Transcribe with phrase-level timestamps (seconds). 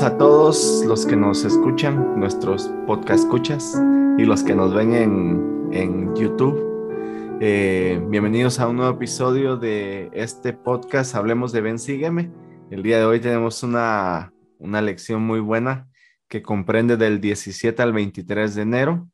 [0.00, 3.80] A todos los que nos escuchan, nuestros podcast escuchas
[4.16, 7.38] y los que nos ven en, YouTube.
[7.40, 12.30] Eh, bienvenidos a un nuevo episodio de este podcast Hablemos de Ven Sígueme.
[12.70, 15.88] El día de hoy tenemos una, una lección muy buena
[16.26, 19.08] que comprende del 17 al 23 de enero,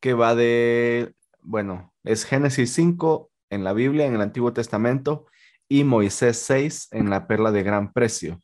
[0.00, 5.26] que va de, bueno, es Génesis 5 en la Biblia, en el Antiguo Testamento,
[5.68, 8.40] y Moisés 6 en la Perla de Gran Precio.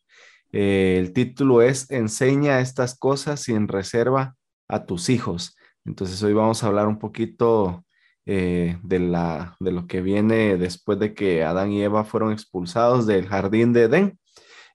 [0.52, 4.36] Eh, el título es Enseña estas cosas sin reserva
[4.68, 5.56] a tus hijos.
[5.84, 7.84] Entonces hoy vamos a hablar un poquito
[8.26, 13.06] eh, de, la, de lo que viene después de que Adán y Eva fueron expulsados
[13.06, 14.18] del jardín de Edén.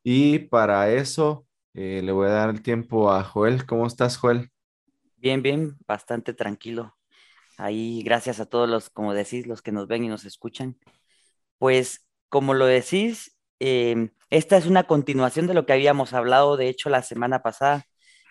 [0.04, 3.66] Y para eso eh, le voy a dar el tiempo a Joel.
[3.66, 4.50] ¿Cómo estás, Joel?
[5.18, 6.96] Bien, bien, bastante tranquilo.
[7.58, 10.78] Ahí, gracias a todos los, como decís, los que nos ven y nos escuchan.
[11.58, 16.70] Pues, como lo decís, Em, esta es una continuación de lo que habíamos hablado, de
[16.70, 17.86] hecho, la semana pasada,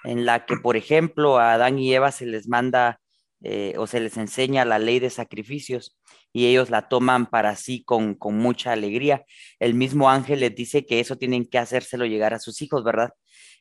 [0.04, 3.00] en la que, por ejemplo, a Adán y Eva se les manda
[3.42, 5.98] eh, o se les enseña la ley de sacrificios
[6.32, 9.24] y ellos la toman para sí con, con mucha alegría.
[9.60, 13.10] El mismo ángel les dice que eso tienen que hacérselo llegar a sus hijos, ¿verdad?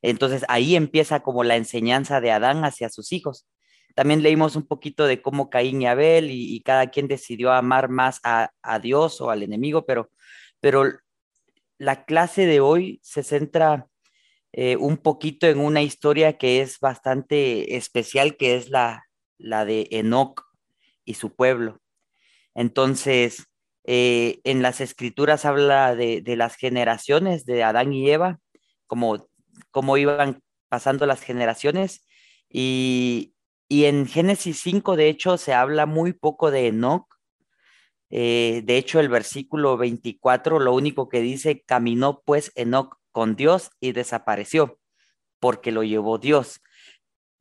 [0.02, 3.48] Entonces ahí empieza como la enseñanza de Adán hacia sus hijos.
[3.96, 8.20] También leímos un poquito de cómo Caín y Abel y, cada quien decidió amar más
[8.24, 10.10] a, a, Dios o al enemigo, pero,
[10.60, 10.84] pero
[11.78, 13.88] la clase de hoy se centra
[14.52, 19.06] eh, un poquito en una historia que es bastante especial, que es la,
[19.38, 20.44] la de Enoch
[21.06, 21.82] y su pueblo.
[22.54, 23.48] Entonces,
[23.86, 28.40] eh, en las escrituras habla de, las generaciones de Adán y Eva,
[28.88, 29.28] como
[29.72, 32.06] cómo iban pasando las generaciones.
[32.50, 33.34] Y,
[33.68, 37.13] y en Génesis 5, de hecho, se habla muy poco de Enoch
[38.16, 43.72] eh, de hecho, el versículo 24 lo único que dice, caminó pues Enoch con Dios
[43.80, 44.80] y desapareció,
[45.40, 46.62] porque lo llevó Dios.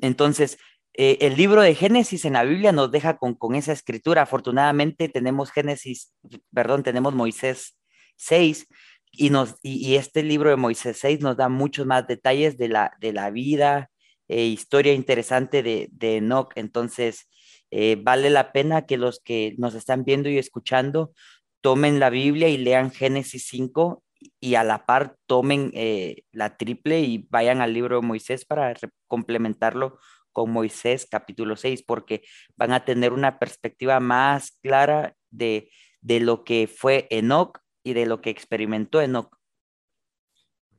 [0.01, 0.57] Entonces,
[0.95, 4.23] eh, el libro de Génesis en la Biblia nos deja con, con esa escritura.
[4.23, 6.15] Afortunadamente tenemos Génesis,
[6.55, 7.77] perdón, tenemos Moisés
[8.17, 8.67] 6
[9.11, 12.93] y, nos, y, este libro de Moisés 6 nos da muchos más detalles de la,
[12.99, 13.91] de la vida
[14.27, 16.51] e historia interesante de, de Enoch.
[16.57, 17.29] Entonces,
[17.75, 21.15] eh, vale la pena que los que nos están viendo y escuchando
[21.63, 24.03] tomen la Biblia y lean Génesis 5
[24.41, 28.75] y a la par tomen eh, la triple y vayan al libro de Moisés para
[29.09, 29.99] complementarlo
[30.33, 32.23] con Moisés capítulo 6, porque
[32.57, 35.71] van a tener una perspectiva más clara de,
[36.03, 39.35] de lo que fue Enoch y de lo que experimentó Enoch.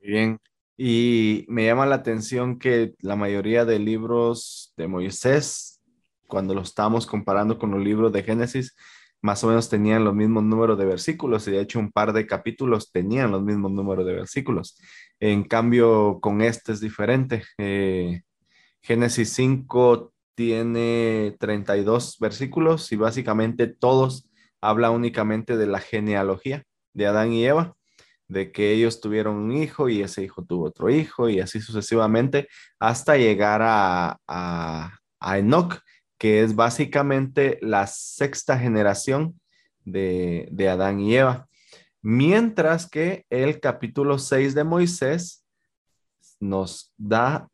[0.00, 0.38] Bien,
[0.76, 5.73] y me llama la atención que la mayoría de libros de Moisés
[6.26, 8.74] cuando lo estábamos comparando con los libros de Génesis,
[9.24, 12.26] más o menos tenían los mismos números de versículos y de hecho un par de
[12.26, 14.78] capítulos tenían los mismos números de versículos.
[15.18, 17.42] En cambio, con este es diferente.
[17.56, 18.20] Eh,
[18.82, 24.28] Génesis 5 tiene 32 versículos y básicamente todos
[24.60, 27.74] habla únicamente de la genealogía de Adán y Eva,
[28.28, 32.48] de que ellos tuvieron un hijo y ese hijo tuvo otro hijo y así sucesivamente
[32.78, 35.80] hasta llegar a, a, a Enoch,
[36.24, 39.38] que es básicamente la sexta generación
[39.84, 41.48] de, Adán y Eva.
[42.00, 45.44] Mientras que el capítulo 6 de Moisés
[46.40, 47.46] nos da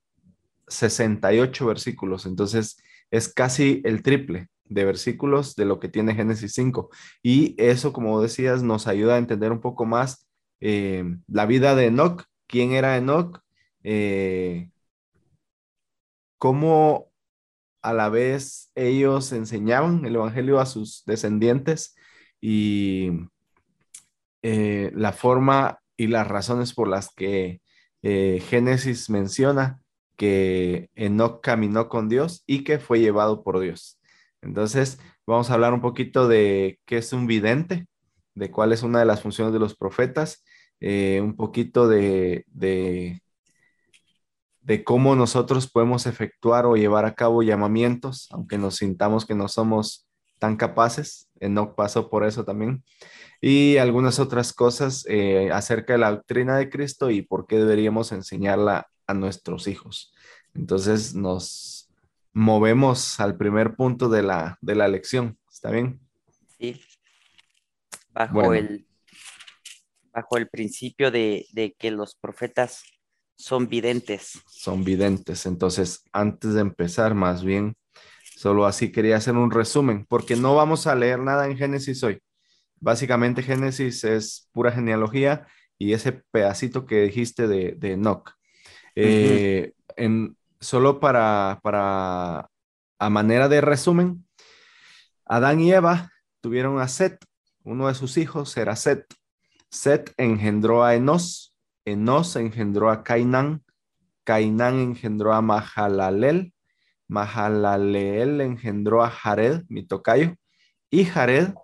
[0.68, 6.90] 68 versículos, entonces es casi el triple de versículos de lo que tiene Génesis 5.
[7.24, 10.28] Y eso, como decías, nos ayuda a entender un poco más
[10.60, 13.42] eh, la vida de Enoch, quién era Enoch,
[13.82, 14.70] eh,
[16.38, 17.09] cómo
[17.82, 21.94] a la vez ellos enseñaban el Evangelio a sus descendientes
[22.40, 23.10] y
[24.42, 27.60] eh, la forma y las razones por las que
[28.02, 29.80] eh, Génesis menciona
[30.16, 33.98] que Enoch caminó con Dios y que fue llevado por Dios.
[34.42, 37.86] Entonces, vamos a hablar un poquito de qué es un vidente,
[38.34, 40.44] de cuál es una de las funciones de los profetas,
[40.80, 43.22] eh, un poquito de de
[44.78, 50.06] cómo nosotros podemos efectuar o llevar a cabo llamamientos, aunque nos sintamos que no somos
[50.38, 51.28] tan capaces.
[51.40, 52.84] no pasó por eso también.
[53.40, 58.12] Y algunas otras cosas eh, acerca de la doctrina de Cristo y por qué deberíamos
[58.12, 60.12] enseñarla a nuestros hijos.
[60.54, 61.90] Entonces nos
[62.32, 65.38] movemos al primer punto de la, de la lección.
[65.50, 66.00] ¿Está bien?
[66.58, 66.80] Sí.
[68.12, 68.86] Bajo, el,
[70.12, 72.82] bajo el principio de, de que los profetas
[73.40, 74.40] son videntes.
[74.46, 75.46] Son videntes.
[75.46, 77.74] Entonces, antes de empezar, más bien,
[78.36, 82.20] solo así quería hacer un resumen, porque no vamos a leer nada en Génesis hoy.
[82.80, 85.46] Básicamente, Génesis es pura genealogía
[85.78, 88.30] y ese pedacito que dijiste de, de Enoch.
[88.94, 92.50] Eh, en, solo para, para,
[92.98, 94.26] a manera de resumen,
[95.24, 97.24] Adán y Eva tuvieron a Set,
[97.62, 99.06] uno de sus hijos era Set.
[99.70, 101.49] Set engendró a Enos,
[101.84, 103.62] Enos engendró a Cainán,
[104.24, 106.52] Cainán engendró a Mahalalel,
[107.08, 110.36] Mahalaleel engendró a Jared, mi tocayo,
[110.90, 111.54] y Jared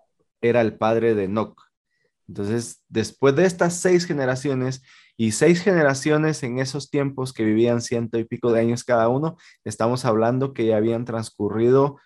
[0.41, 1.61] era el padre de Enoch.
[2.29, 4.83] Entonces, después de estas seis generaciones
[5.17, 9.37] y seis generaciones en esos tiempos que vivían ciento y pico de años cada uno,
[9.65, 11.99] estamos hablando que ya habían transcurrido,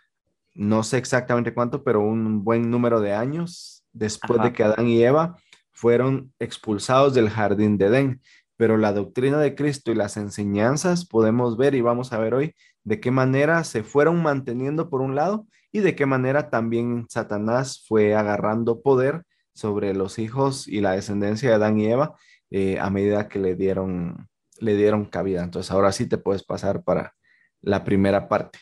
[0.55, 5.03] no sé exactamente cuánto, pero un buen número de años después de que Adán y
[5.03, 5.37] Eva
[5.81, 8.23] fueron expulsados del jardín de Edén.
[8.56, 12.55] Pero la doctrina de Cristo y las enseñanzas podemos ver y vamos a ver hoy
[12.85, 17.85] de qué manera se fueron manteniendo por un lado y de qué manera también Satanás
[17.88, 19.25] fue agarrando poder
[19.55, 22.15] sobre los hijos y la descendencia de Adán y Eva
[22.50, 24.29] eh, a medida que le dieron,
[24.59, 25.43] le dieron cabida.
[25.43, 27.15] Entonces ahora sí te puedes pasar para
[27.62, 28.59] la primera parte.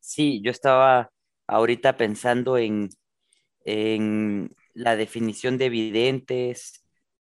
[0.00, 1.10] Sí, yo estaba
[1.46, 2.88] ahorita pensando en,
[3.64, 6.84] en la definición de evidentes,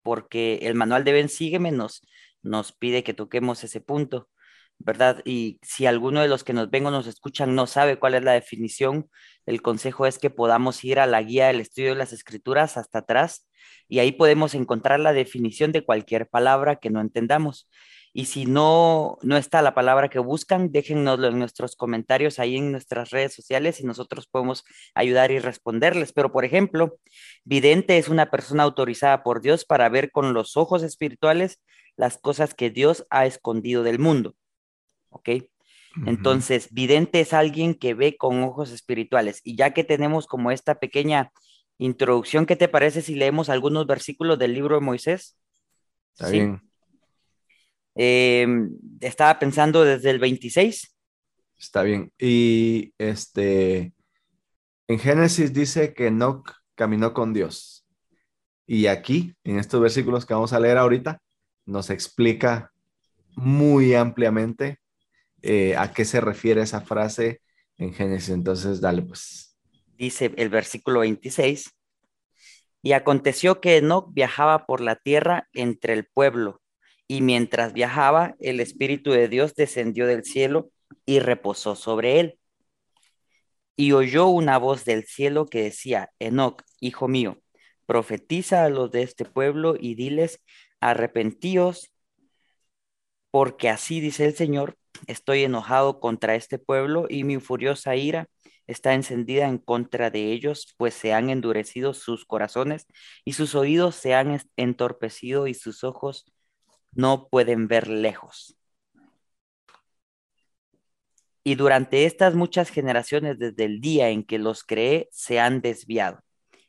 [0.03, 2.01] porque el manual de Ben Sígueme nos,
[2.41, 4.29] nos pide que toquemos ese punto.
[4.79, 5.21] ¿verdad?
[5.25, 8.23] Y si alguno de los que nos ven o nos escuchan no sabe cuál es
[8.23, 9.09] la definición,
[9.45, 12.99] el consejo es que podamos ir a la guía del estudio de las escrituras hasta
[12.99, 13.47] atrás
[13.89, 17.69] y ahí podemos encontrar la definición de cualquier palabra que no entendamos.
[18.13, 22.71] Y si no, no está la palabra que buscan, déjennoslo en nuestros comentarios ahí en
[22.71, 24.63] nuestras redes sociales y nosotros podemos
[24.95, 26.11] ayudar y responderles.
[26.13, 26.97] Pero, por ejemplo,
[27.43, 31.61] vidente es una persona autorizada por Dios para ver con los ojos espirituales
[31.95, 34.35] las cosas que Dios ha escondido del mundo.
[35.09, 35.29] ¿ok?
[36.05, 39.41] Entonces, vidente es alguien que ve con ojos espirituales.
[39.43, 41.31] Y ya que tenemos como esta pequeña
[41.77, 45.37] introducción, ¿qué te parece si leemos algunos versículos del libro de Moisés?
[46.13, 46.68] Está bien.
[48.01, 48.69] Em,
[49.01, 50.95] estaba pensando desde el 26.
[51.57, 52.13] Está bien.
[52.17, 53.91] Y este,
[54.87, 57.85] en Génesis dice que Enoch caminó con Dios.
[58.65, 61.21] Y aquí, en estos versículos que vamos a leer ahorita,
[61.65, 62.71] nos explica
[63.35, 64.79] muy ampliamente
[65.41, 67.41] eh, a qué se refiere esa frase
[67.77, 68.29] en Génesis.
[68.29, 69.57] Entonces, dale pues.
[69.97, 71.69] Dice el versículo 26.
[72.81, 76.61] Y aconteció que Enoch viajaba por la tierra entre el pueblo,
[77.09, 80.71] y mientras viajaba, el Espíritu de Dios descendió del cielo
[81.05, 82.39] y reposó sobre él.
[83.75, 87.41] Y oyó una voz del cielo que decía, Enoch, hijo mío,
[87.85, 90.41] profetiza a los de este pueblo y diles,
[90.79, 91.91] arrepentíos,
[93.31, 98.27] porque así dice el Señor, Estoy enojado contra este pueblo y mi furiosa ira
[98.67, 102.85] está encendida en contra de ellos, pues se han endurecido sus corazones
[103.25, 106.25] y sus oídos se han entorpecido y sus ojos
[106.91, 108.57] no pueden ver lejos.
[111.43, 116.21] Y durante estas muchas generaciones, desde el día en que los creé, se han desviado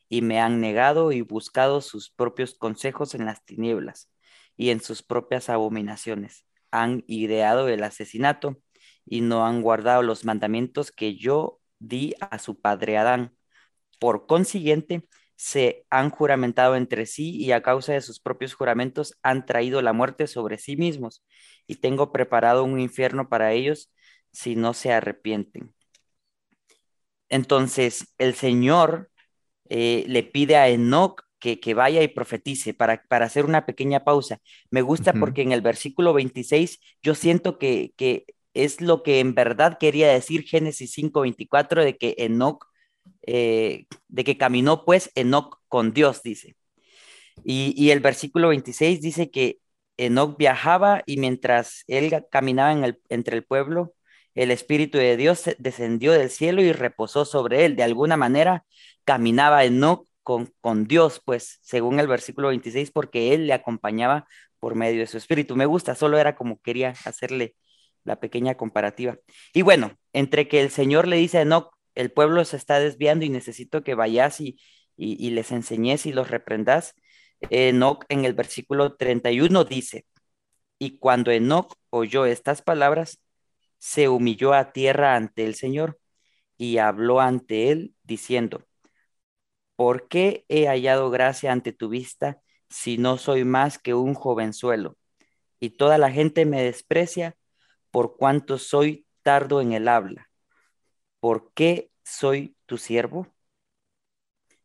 [0.08, 4.10] y me han negado y buscado sus propios consejos en las tinieblas
[4.56, 8.60] y en sus propias abominaciones han ideado el asesinato
[9.04, 13.36] y no han guardado los mandamientos que yo di a su padre Adán.
[13.98, 15.06] Por consiguiente,
[15.40, 19.94] se han juramentado entre sí y a causa de sus propios juramentos han traído la
[19.94, 21.24] muerte sobre sí mismos.
[21.66, 23.90] Y tengo preparado un infierno para ellos
[24.32, 25.74] si no se arrepienten.
[27.30, 29.10] Entonces, el Señor
[29.70, 34.40] eh, le pide a Enoch que, vaya y profetice para, para hacer una pequeña pausa.
[34.70, 39.34] Me gusta porque en el versículo 26 yo siento que, que es lo que en
[39.34, 42.66] verdad quería decir Génesis 5:24 de que Enoch,
[43.22, 46.56] eh, de que caminó pues Enoch con Dios, dice.
[47.44, 49.60] Y, y, el versículo 26 dice que
[49.96, 53.94] Enoch viajaba y mientras él caminaba en el, entre el pueblo,
[54.34, 57.76] el Espíritu de Dios descendió del cielo y reposó sobre él.
[57.76, 58.64] De alguna manera
[59.04, 64.26] caminaba Enoch con, Dios, pues, según el versículo 26, porque Él le acompañaba
[64.58, 65.56] por medio de su espíritu.
[65.56, 67.56] Me gusta, solo era como quería hacerle
[68.04, 69.18] la pequeña comparativa.
[69.52, 73.24] Y bueno, entre que el Señor le dice a Enoch, el pueblo se está desviando
[73.24, 74.58] y necesito que vayas y,
[74.96, 76.94] y, les enseñes y los reprendas,
[77.50, 80.06] Enoch en el versículo 31 dice,
[80.78, 83.20] y cuando Enoch oyó estas palabras,
[83.78, 85.98] se humilló a tierra ante el Señor
[86.58, 88.66] y habló ante él diciendo,
[89.76, 94.98] ¿por qué he hallado gracia ante tu vista si no soy más que un jovenzuelo?
[95.60, 97.36] Y toda la gente me desprecia
[97.90, 100.29] por cuanto soy tardo en el habla.
[101.20, 103.26] ¿Por qué soy tu siervo?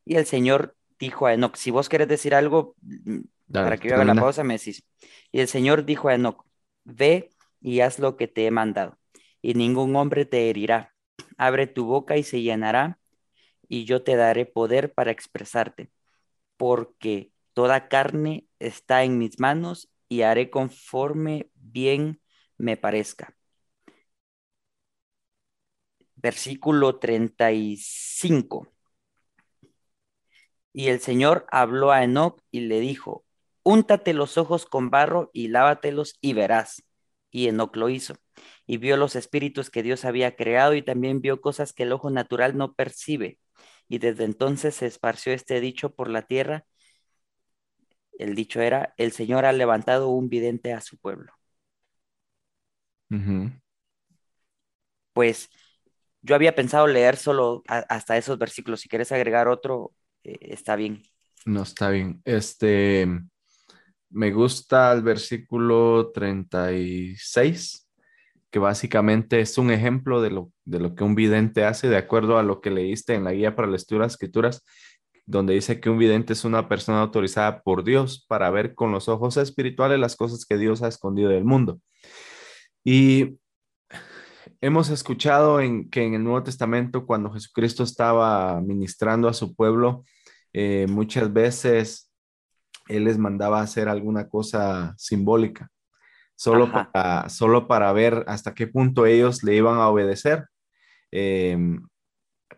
[0.06, 3.22] Y el Señor dijo a Enoch, si vos querés decir algo, mm,
[3.62, 4.84] para que yo haga la pausa, me decís.
[5.32, 6.46] Y el Señor dijo a Enoch,
[6.84, 7.30] ve
[7.62, 8.98] y haz lo que te he mandado,
[9.42, 10.94] y ningún hombre te herirá.
[11.38, 13.00] Abre tu boca y se llenará,
[13.68, 15.92] y yo te daré poder para expresarte,
[16.58, 22.22] porque toda carne está en mis manos y haré conforme bien
[22.58, 23.36] me parezca.
[26.15, 28.67] Versículo 35.
[30.74, 33.25] Y el Señor habló a Enoch y le dijo,
[33.63, 36.84] úntate los ojos con barro y lávatelos y verás.
[37.31, 38.15] Y Enoch lo hizo.
[38.65, 42.10] Y vio los espíritus que Dios había creado y también vio cosas que el ojo
[42.10, 43.39] natural no percibe.
[43.88, 46.65] Y desde entonces se esparció este dicho por la tierra.
[48.17, 51.34] El dicho era, el Señor ha levantado un vidente a su pueblo.
[55.13, 55.50] Pues
[56.25, 58.82] yo había pensado leer solo hasta esos versículos.
[58.82, 61.03] Si quieres agregar otro, eh, está bien.
[61.46, 62.22] No, está bien.
[62.25, 63.08] Este,
[64.10, 67.88] me gusta el versículo 36,
[68.50, 72.39] que básicamente es un ejemplo de lo, de lo que un vidente hace, de acuerdo
[72.39, 74.65] a lo que leíste en la guía para la lectura de escrituras,
[75.27, 79.10] donde dice que un vidente es una persona autorizada por Dios para ver con los
[79.10, 81.79] ojos espirituales las cosas que Dios ha escondido del mundo.
[82.84, 83.38] Y
[84.62, 90.04] hemos escuchado en, que en el Nuevo Testamento, cuando Jesucristo estaba ministrando a su pueblo,
[90.54, 92.12] eh, muchas veces
[92.88, 95.70] él les mandaba hacer alguna cosa simbólica,
[96.36, 100.46] solo, para, solo para ver hasta qué punto ellos le iban a obedecer.
[101.12, 101.82] Em,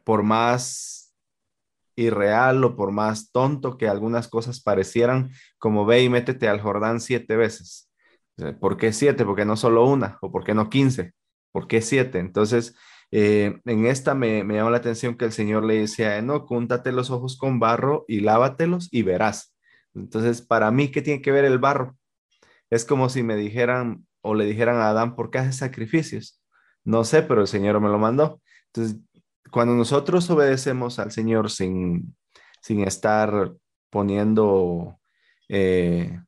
[0.03, 1.13] por más
[1.95, 7.01] irreal o por más tonto que algunas cosas parecieran, como ve y métete al Jordán
[7.01, 7.91] siete veces.
[8.59, 9.25] ¿Por qué siete?
[9.25, 10.17] ¿Por qué no solo una?
[10.21, 11.13] ¿O por qué no quince?
[11.51, 12.19] ¿Por qué siete?
[12.19, 12.75] Entonces,
[13.11, 16.91] eh, en esta me, me llama la atención que el Señor le decía, no, cúntate
[16.91, 19.55] los ojos con barro y lávatelos y verás.
[19.95, 21.97] Entonces, para mí, ¿qué tiene que ver el barro?
[22.69, 26.41] Es como si me dijeran o le dijeran a Adán, ¿por qué haces sacrificios?
[26.83, 28.41] No sé, pero el Señor me lo mandó.
[28.67, 28.99] Entonces,
[29.51, 32.15] cuando nosotros obedecemos al Señor sin,
[32.61, 33.53] sin estar
[33.89, 34.99] poniendo,
[35.49, 36.19] eh,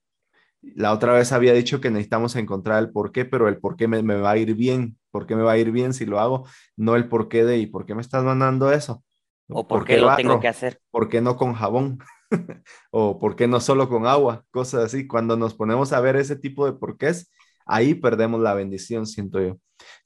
[0.62, 3.88] la otra vez había dicho que necesitamos encontrar el por qué, pero el por qué
[3.88, 6.48] me, va a ir bien, por qué me va a ir bien si lo hago,
[6.76, 9.04] no el por qué de y por qué me estás mandando eso.
[9.50, 10.80] O por, qué lo tengo que hacer.
[10.92, 12.00] ¿Por qué no con jabón?
[12.92, 15.08] o por qué no solo con agua, cosas así.
[15.08, 17.32] Cuando nos ponemos a ver ese tipo de porqués,
[17.66, 19.58] ahí perdemos la bendición, siento yo.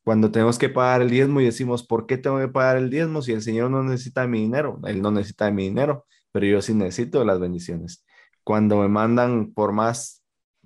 [0.04, 3.22] Cuando tenemos que pagar el diezmo y decimos, ¿por qué tengo que pagar el diezmo
[3.22, 4.80] si el Señor no necesita mi dinero?
[4.86, 8.06] Él no necesita mi dinero, pero yo sí necesito las bendiciones.
[8.44, 10.24] Cuando me mandan, por más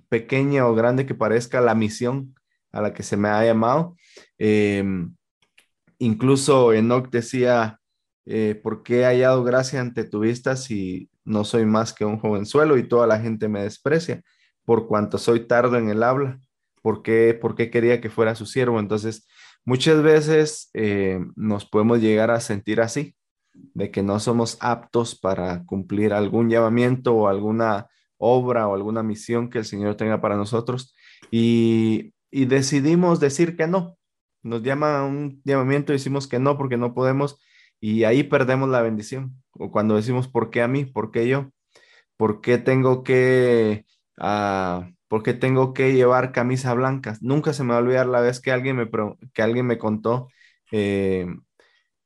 [0.08, 2.34] pequeña o grande que parezca la misión
[2.72, 3.96] a la que se me ha llamado,
[4.38, 5.14] em,
[5.98, 7.80] incluso Enoch decía,
[8.26, 12.18] eh, ¿por qué he hallado gracia ante tu vista si no soy más que un
[12.18, 14.22] jovenzuelo y toda la gente me desprecia
[14.64, 16.38] por cuanto soy tardo en el habla,
[16.82, 18.80] porque porque quería que fuera su siervo.
[18.80, 19.26] Entonces,
[19.64, 23.14] muchas veces eh, nos podemos llegar a sentir así,
[23.52, 29.48] de que no somos aptos para cumplir algún llamamiento o alguna obra o alguna misión
[29.48, 30.94] que el Señor tenga para nosotros.
[31.30, 33.98] Y, y decidimos decir que no.
[34.42, 37.40] Nos llama un llamamiento y decimos que no porque no podemos
[37.80, 39.42] y ahí perdemos la bendición.
[39.52, 40.84] O cuando decimos, ¿por qué a mí?
[40.84, 41.50] ¿Por qué yo?
[42.16, 43.86] ¿Por qué tengo que,
[44.18, 47.16] uh, ¿por qué tengo que llevar camisa blanca?
[47.20, 48.90] Nunca se me va a olvidar la vez que alguien me,
[49.34, 50.28] que alguien me contó
[50.72, 51.26] eh,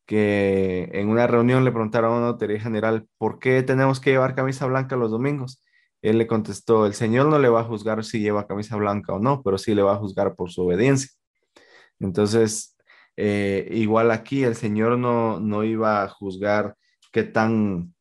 [0.06, 4.34] que en una reunión le preguntaron a una autoridad general, ¿por qué tenemos que llevar
[4.34, 5.62] camisa blanca los domingos?
[6.02, 9.20] Él le contestó, el Señor no le va a juzgar si lleva camisa blanca o
[9.20, 11.10] no, pero sí le va a juzgar por su obediencia.
[12.00, 12.76] Entonces,
[13.16, 16.76] eh, igual aquí el Señor no, no iba a juzgar
[17.12, 17.94] qué tan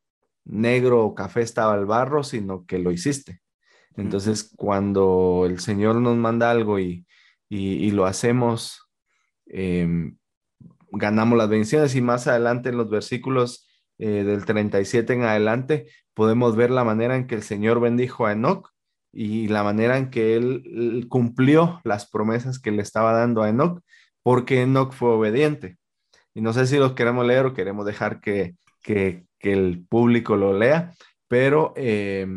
[0.45, 3.41] negro o café estaba el barro, sino que lo hiciste.
[3.95, 7.05] Entonces, cuando el Señor nos manda algo y,
[7.49, 8.89] lo hacemos,
[9.45, 10.17] em,
[10.91, 13.67] ganamos las bendiciones y más adelante en los versículos
[13.99, 18.33] eh, del 37 en adelante podemos ver la manera en que el Señor bendijo a
[18.33, 18.69] Enoch
[19.13, 23.81] y la manera en que él cumplió las promesas que le estaba dando a Enoch
[24.23, 25.77] porque Enoch fue obediente.
[26.33, 28.55] Y no sé si los queremos leer o queremos dejar que,
[29.39, 30.93] el público lo lea,
[31.27, 32.27] pero eh,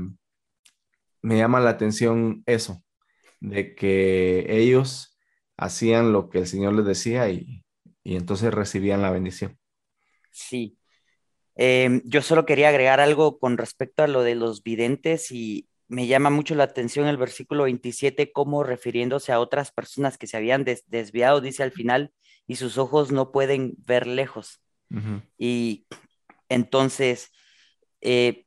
[1.20, 2.82] me llama la atención eso,
[3.40, 5.18] de que ellos
[5.56, 7.62] hacían lo que el Señor les decía y,
[8.04, 9.58] entonces recibían la bendición.
[10.30, 10.78] Sí.
[11.56, 16.06] Em, yo solo quería agregar algo con respecto a lo de los videntes y me
[16.06, 20.64] llama mucho la atención el versículo 27, como refiriéndose a otras personas que se habían
[20.64, 22.12] desviado, dice al final,
[22.46, 24.60] y sus ojos no pueden ver lejos.
[25.38, 25.86] Y
[26.48, 27.30] entonces,
[28.00, 28.46] eh,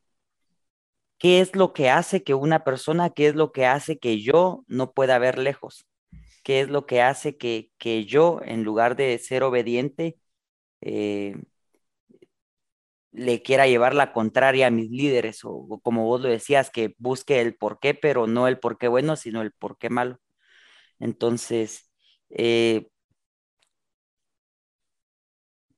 [1.17, 4.63] ¿qué es lo que hace que una persona, qué es lo que hace que yo
[4.67, 5.87] no pueda ver lejos?
[6.47, 10.17] qué es lo que hace que, que yo, en lugar de ser obediente,
[10.79, 11.35] eh,
[13.17, 17.41] le quiera llevar la contraria a mis líderes, o, como vos lo decías, que busque
[17.41, 20.19] el por qué, pero no el por qué bueno, sino el por qué malo.
[20.99, 21.91] Entonces,
[22.29, 22.89] eh,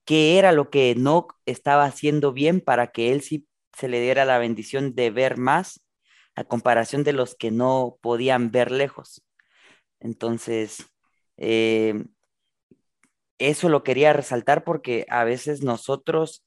[0.04, 4.24] ¿qué era lo que no estaba haciendo bien para que él sí se le diera
[4.24, 5.80] la bendición de ver más
[6.34, 9.22] a comparación de los que no podían ver lejos?
[10.00, 10.86] Entonces,
[11.38, 12.04] eh,
[13.38, 16.44] eso lo quería resaltar porque a veces nosotros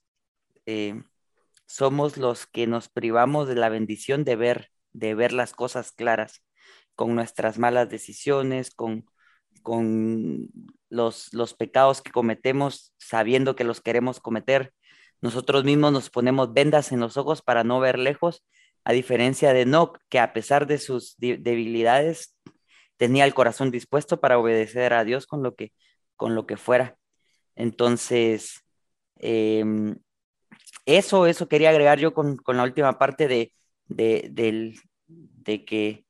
[0.65, 1.01] eh,
[1.65, 6.43] somos los que nos privamos de la bendición de ver, de ver las cosas claras
[6.95, 9.05] con nuestras malas decisiones, con,
[9.63, 10.49] con
[10.89, 14.73] los, los pecados que cometemos sabiendo que los queremos cometer.
[15.21, 18.43] Nosotros mismos nos ponemos vendas en los ojos para no ver lejos,
[18.83, 22.37] a diferencia de Enoch, que a pesar de sus debilidades,
[22.97, 25.73] tenía el corazón dispuesto para obedecer a Dios con lo que,
[26.15, 26.97] con lo que fuera.
[27.55, 28.63] Entonces,
[29.17, 29.97] em,
[30.85, 33.53] eso, eso quería agregar yo con, la última parte de,
[33.87, 36.05] de, que,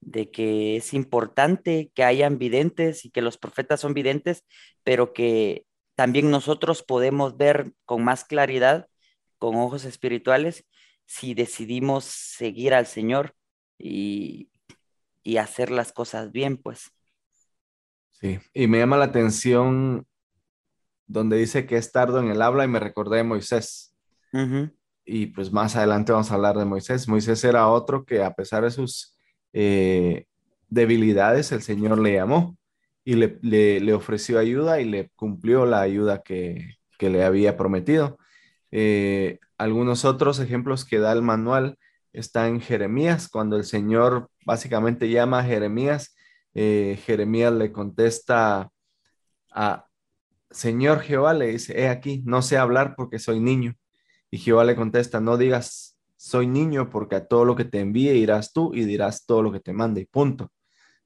[0.00, 4.44] de que es importante que hayan videntes y que los profetas son videntes,
[4.82, 8.88] pero que también nosotros podemos ver con más claridad,
[9.38, 10.66] con ojos espirituales,
[11.06, 13.34] si decidimos seguir al Señor
[13.78, 14.50] y,
[15.22, 16.92] y hacer las cosas bien, pues.
[18.10, 20.06] Sí, y me llama la atención
[21.06, 23.89] donde dice que es tardo en el habla y me recordé de Moisés.
[25.04, 27.08] Y pues más adelante vamos a hablar de Moisés.
[27.08, 29.16] Moisés era otro que a pesar de sus
[29.52, 30.26] eh,
[30.68, 32.56] debilidades, el Señor le llamó
[33.04, 38.18] y le, le, ofreció ayuda y le cumplió la ayuda que, que le había prometido.
[38.70, 41.76] Eh, algunos otros ejemplos que da el manual
[42.12, 46.14] están en Jeremías, cuando el Señor básicamente llama a Jeremías,
[46.54, 48.70] eh, Jeremías le contesta
[49.50, 49.86] a
[50.50, 53.74] Señor Jehová, le dice, he aquí, no sé hablar porque soy niño.
[54.30, 58.10] Y Jehová le contesta, no digas, soy niño, porque a todo lo que te envíe
[58.12, 60.52] irás tú y dirás todo lo que te mande, punto.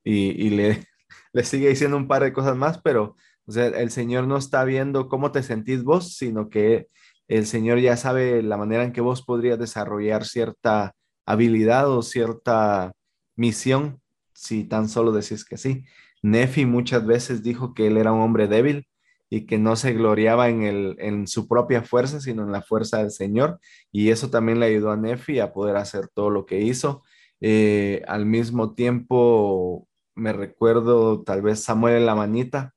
[0.02, 0.87] Y, le,
[1.32, 4.64] le sigue diciendo un par de cosas más, pero o sea, el Señor no está
[4.64, 6.88] viendo cómo te sentís vos, sino que
[7.28, 10.94] el Señor ya sabe la manera en que vos podrías desarrollar cierta
[11.26, 12.92] habilidad o cierta
[13.37, 14.00] misión,
[14.32, 15.84] si tan solo decís que sí.
[16.22, 18.87] Nefi muchas veces dijo que él era un hombre débil
[19.30, 22.98] y que no se gloriaba en, el, en su propia fuerza, sino en la fuerza
[22.98, 23.58] del Señor.
[23.90, 27.02] Y eso también le ayudó a Nefi a poder hacer todo lo que hizo.
[27.40, 32.74] Eh, al mismo tiempo, me recuerdo tal vez Samuel en la manita,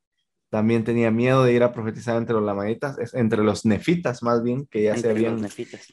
[0.49, 4.65] también tenía miedo de ir a profetizar entre los lamanitas, entre los nefitas más bien,
[4.65, 5.47] que ya se habían,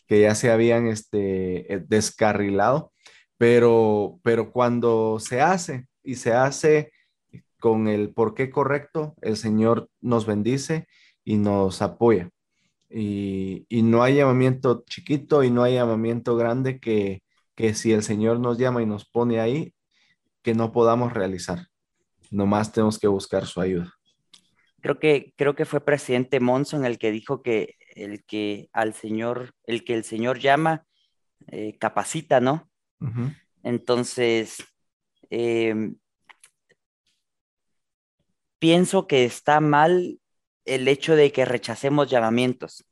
[0.06, 2.92] que ya se habían este, eh, descarrilado.
[3.36, 6.92] Pero, pero cuando se hace y se hace
[7.64, 10.86] con el por qué correcto, el Señor nos bendice
[11.24, 12.28] y nos apoya.
[12.90, 17.22] Y, no hay llamamiento chiquito y no hay llamamiento grande que,
[17.54, 19.72] que si el Señor nos llama y nos pone ahí,
[20.42, 21.68] que no podamos realizar.
[22.30, 23.90] Nomás tenemos que buscar su ayuda.
[24.82, 29.54] Creo que, creo que fue presidente Monson el que dijo que el que al Señor,
[29.64, 30.84] el que el Señor llama,
[31.46, 32.68] eh, capacita, ¿no?
[33.62, 34.62] Entonces,
[35.30, 35.94] eh,
[38.64, 40.20] pienso que está mal
[40.64, 42.86] el hecho de que rechacemos llamamientos.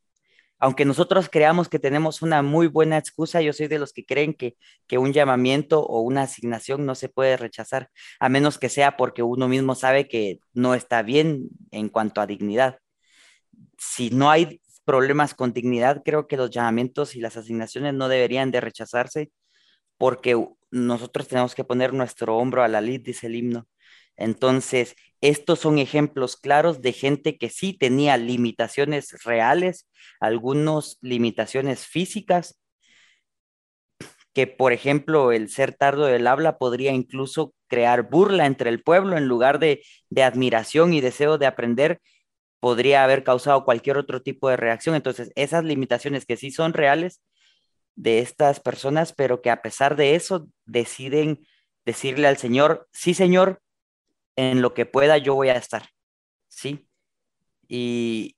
[0.59, 4.35] Aunque nosotros creamos que tenemos una muy buena excusa, yo soy de los que creen
[4.35, 7.89] que, que un llamamiento o una asignación no se puede rechazar,
[8.21, 12.27] a menos que sea porque uno mismo sabe que no está bien en cuanto a
[12.27, 12.79] dignidad.
[13.79, 18.51] Si no hay problemas con dignidad, creo que los llamamientos y las asignaciones no deberían
[18.51, 19.33] de rechazarse
[19.97, 20.37] porque
[20.71, 23.67] nosotros tenemos que poner nuestro hombro a la lid, dice el himno.
[24.17, 29.89] Entonces, estos son ejemplos claros de gente que sí tenía limitaciones reales,
[30.21, 32.61] algunas limitaciones físicas,
[34.35, 39.17] que por ejemplo el ser tardo del habla podría incluso crear burla entre el pueblo
[39.17, 39.83] en lugar de,
[40.17, 42.01] admiración y deseo de aprender,
[42.61, 44.95] podría haber causado cualquier otro tipo de reacción.
[44.95, 47.23] Entonces, esas limitaciones que sí son reales
[47.97, 51.47] de estas personas, pero que a pesar de eso deciden
[51.85, 53.62] decirle al Señor, sí Señor,
[54.37, 55.89] en lo que pueda yo voy a estar,
[56.49, 56.89] ¿sí?
[57.69, 58.37] Y,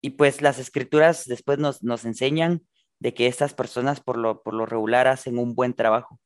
[0.00, 2.62] y pues las escrituras después nos, nos enseñan
[2.98, 6.20] de que estas personas por lo, por lo regular hacen un buen trabajo.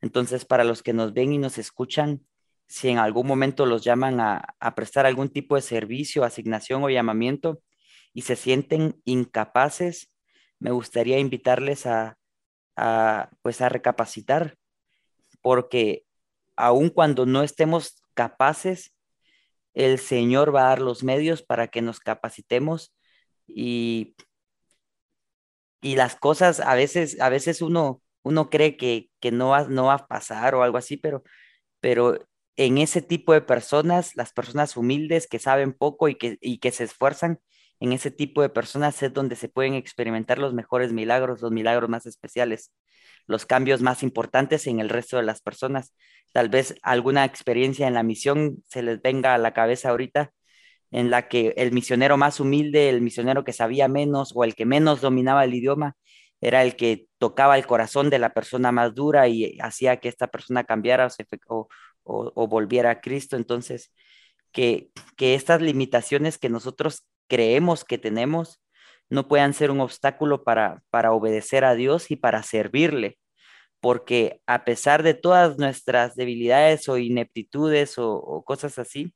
[0.00, 2.26] Entonces, para los que nos ven y nos escuchan,
[2.66, 6.90] si en algún momento los llaman a, a prestar algún tipo de servicio, asignación o
[6.90, 7.60] llamamiento
[8.12, 10.12] y se sienten incapaces,
[10.58, 12.18] me gustaría invitarles a,
[12.76, 14.56] a, pues a recapacitar,
[15.40, 16.04] porque
[16.56, 18.94] aun cuando no estemos capaces,
[19.74, 22.94] el Señor va a dar los medios para que nos capacitemos
[23.46, 24.14] y,
[25.80, 29.94] y las cosas a veces, a veces uno, uno cree que, no, va, no va
[29.94, 31.22] a pasar o algo así, pero,
[31.80, 32.18] pero
[32.56, 36.70] en ese tipo de personas, las personas humildes que saben poco y que, y que
[36.70, 37.40] se esfuerzan,
[37.80, 41.90] en ese tipo de personas es donde se pueden experimentar los mejores milagros, los milagros
[41.90, 42.72] más especiales,
[43.26, 45.94] los cambios más importantes en el resto de las personas.
[46.32, 50.32] Tal vez alguna experiencia en la misión se les venga a la cabeza ahorita
[50.92, 54.66] en la que el misionero más humilde, el misionero que sabía menos o el que
[54.66, 55.96] menos dominaba el idioma,
[56.40, 60.28] era el que tocaba el corazón de la persona más dura y hacía que esta
[60.28, 61.08] persona cambiara
[61.48, 61.68] o,
[62.04, 63.36] o, volviera a Cristo.
[63.36, 63.92] Entonces,
[64.52, 68.60] que, que estas limitaciones que nosotros creemos que tenemos
[69.08, 73.18] no puedan ser un obstáculo para, para obedecer a Dios y para servirle,
[73.80, 79.14] porque a pesar de todas nuestras debilidades o ineptitudes o, cosas así,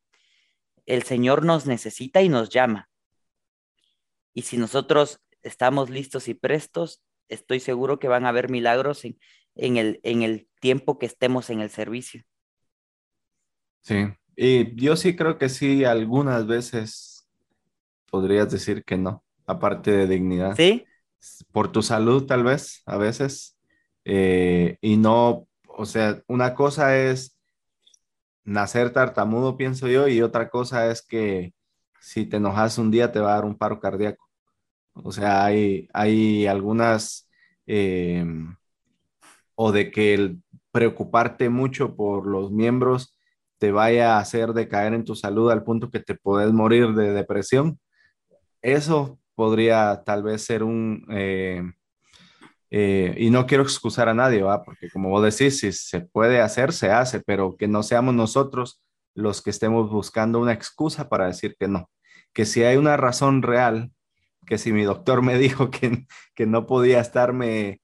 [0.87, 2.89] el Señor nos necesita y nos llama.
[4.33, 9.19] Y si nosotros estamos listos y prestos, estoy seguro que van a haber milagros en,
[9.57, 12.23] en, el, en el tiempo que estemos en el servicio.
[13.83, 17.16] Sí, y yo sí creo que sí, algunas veces
[18.11, 20.57] podrías decir que no, aparte de dignidad.
[20.57, 20.85] Sí.
[21.53, 23.57] Por tu salud, tal vez, a veces.
[24.05, 27.37] Eh, y no, o sea, una cosa es
[28.45, 31.53] nacer tartamudo, pienso yo, y otra cosa es que
[32.01, 34.25] si te enojas un día te va a dar un paro cardíaco.
[34.95, 37.29] O sea, hay, hay algunas,
[37.67, 38.25] eh,
[39.55, 43.19] o de que el preocuparte mucho por los miembros
[43.59, 47.13] te vaya a hacer decaer en tu salud al punto que te puedes morir de
[47.13, 47.81] depresión.
[48.67, 51.07] Eso podría tal vez ser un...
[51.11, 51.63] Eh,
[52.69, 56.73] eh, y no quiero excusar a nadie, porque como vos decís, si se puede hacer,
[56.73, 58.83] se hace, pero que no seamos nosotros
[59.15, 61.89] los que estemos buscando una excusa para decir que no.
[62.33, 63.93] Que si hay una razón real,
[64.47, 67.81] que si mi doctor me dijo que, que no podía estarme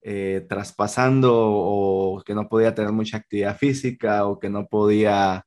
[0.00, 5.44] eh, traspasando o que no podía tener mucha actividad física o que no podía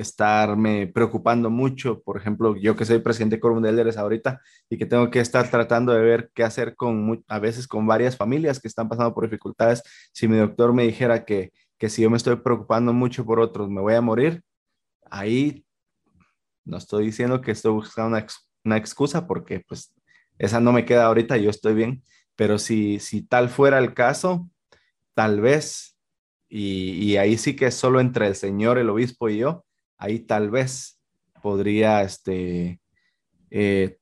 [0.00, 2.02] estarme preocupando mucho.
[2.02, 5.20] Por ejemplo, yo que soy presidente de Corum de Elders ahorita y que tengo que
[5.20, 9.14] estar tratando de ver qué hacer con a veces con varias familias que están pasando
[9.14, 9.82] por dificultades.
[10.12, 13.68] Si mi doctor me dijera que, que si yo me estoy preocupando mucho por otros,
[13.70, 14.42] me voy a morir,
[15.10, 15.64] ahí
[16.64, 18.26] no estoy diciendo que estoy buscando una,
[18.64, 19.94] una excusa porque pues
[20.38, 22.02] esa no me queda ahorita, yo estoy bien
[22.36, 24.48] pero si, si tal fuera el caso,
[25.14, 25.98] tal vez,
[26.48, 29.64] y, ahí sí que es solo entre el Señor, el obispo y yo,
[29.98, 31.00] ahí tal vez
[31.42, 32.80] podría este,
[33.50, 33.98] eh,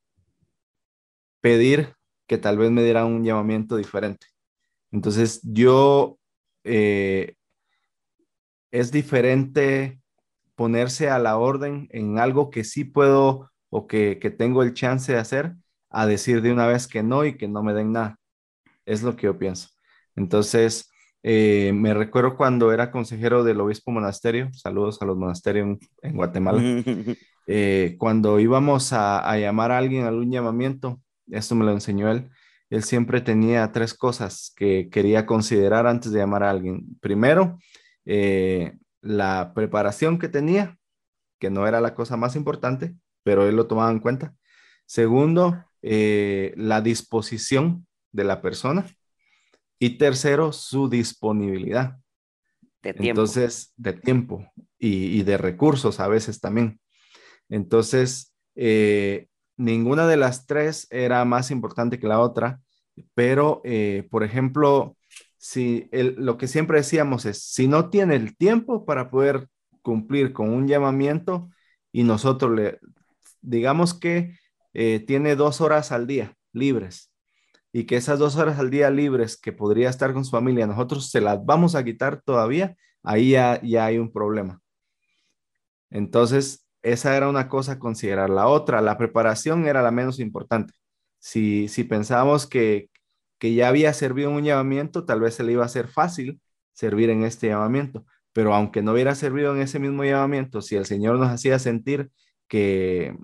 [1.41, 1.95] pedir
[2.27, 4.27] que tal vez me diera un llamamiento diferente.
[4.93, 6.19] Entonces, yo,
[6.65, 7.37] eh,
[8.71, 10.01] es diferente
[10.55, 15.13] ponerse a la orden en algo que sí puedo o que, que tengo el chance
[15.13, 15.57] de hacer,
[15.91, 18.19] a decir de una vez que no y que no me den nada.
[18.87, 19.69] Es lo que yo pienso.
[20.17, 20.91] Entonces,
[21.27, 26.61] eh, me recuerdo cuando era consejero del obispo monasterio, saludos a los monasterios en, Guatemala,
[27.47, 32.29] eh, cuando íbamos a, llamar a alguien a algún llamamiento, esto me lo enseñó él,
[32.69, 36.85] él siempre tenía tres cosas que quería considerar antes de llamar a alguien.
[37.01, 37.59] Primero,
[38.05, 40.77] eh, la preparación que tenía,
[41.39, 44.35] que no era la cosa más importante, pero él lo tomaba en cuenta.
[44.85, 48.85] Segundo, la disposición de la persona.
[49.79, 51.99] Y tercero, su disponibilidad.
[52.83, 53.23] De tiempo.
[53.23, 56.81] Entonces, de tiempo y, de recursos a veces también.
[57.49, 62.61] Entonces, eh, ninguna de las tres era más importante que la otra,
[63.15, 64.97] pero, eh, por ejemplo,
[65.39, 69.49] si lo que siempre decíamos es, si no tiene el tiempo para poder
[69.83, 71.51] cumplir con un llamamiento
[71.93, 72.79] y nosotros le,
[73.43, 74.39] digamos que
[74.73, 77.14] eh, tiene dos horas al día libres
[77.77, 81.11] y que esas dos horas al día libres que podría estar con su familia, nosotros
[81.11, 84.61] se las vamos a quitar todavía, ahí ya, hay un problema.
[85.91, 88.31] Entonces, esa era una cosa a considerar.
[88.31, 90.73] La otra, la preparación era la menos importante.
[91.19, 92.91] Si, si pensábamos que,
[93.39, 96.41] que ya había servido en un llamamiento, tal vez se le iba a hacer fácil
[96.75, 98.07] servir en este llamamiento.
[98.33, 102.13] Pero aunque no hubiera servido en ese mismo llamamiento, si el Señor nos hacía sentir
[102.47, 103.17] que,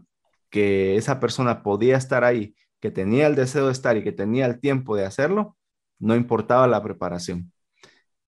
[0.50, 4.46] que esa persona podía estar ahí que tenía el deseo de estar y que tenía
[4.46, 5.56] el tiempo de hacerlo,
[5.98, 7.52] no importaba la preparación.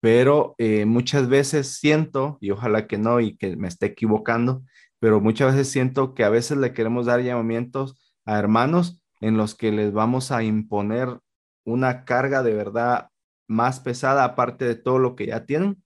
[0.00, 4.62] Pero eh, muchas veces siento, y ojalá que no y que me esté equivocando,
[4.98, 9.54] pero muchas veces siento que a veces le queremos dar llamamientos a hermanos en los
[9.54, 11.18] que les vamos a imponer
[11.64, 13.08] una carga de verdad
[13.48, 15.82] más pesada aparte de todo lo que ya tienen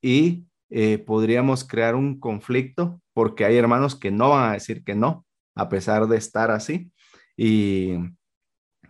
[0.00, 4.94] y eh, podríamos crear un conflicto porque hay hermanos que no van a decir que
[4.94, 6.92] no, a pesar de estar así.
[7.36, 7.94] Y,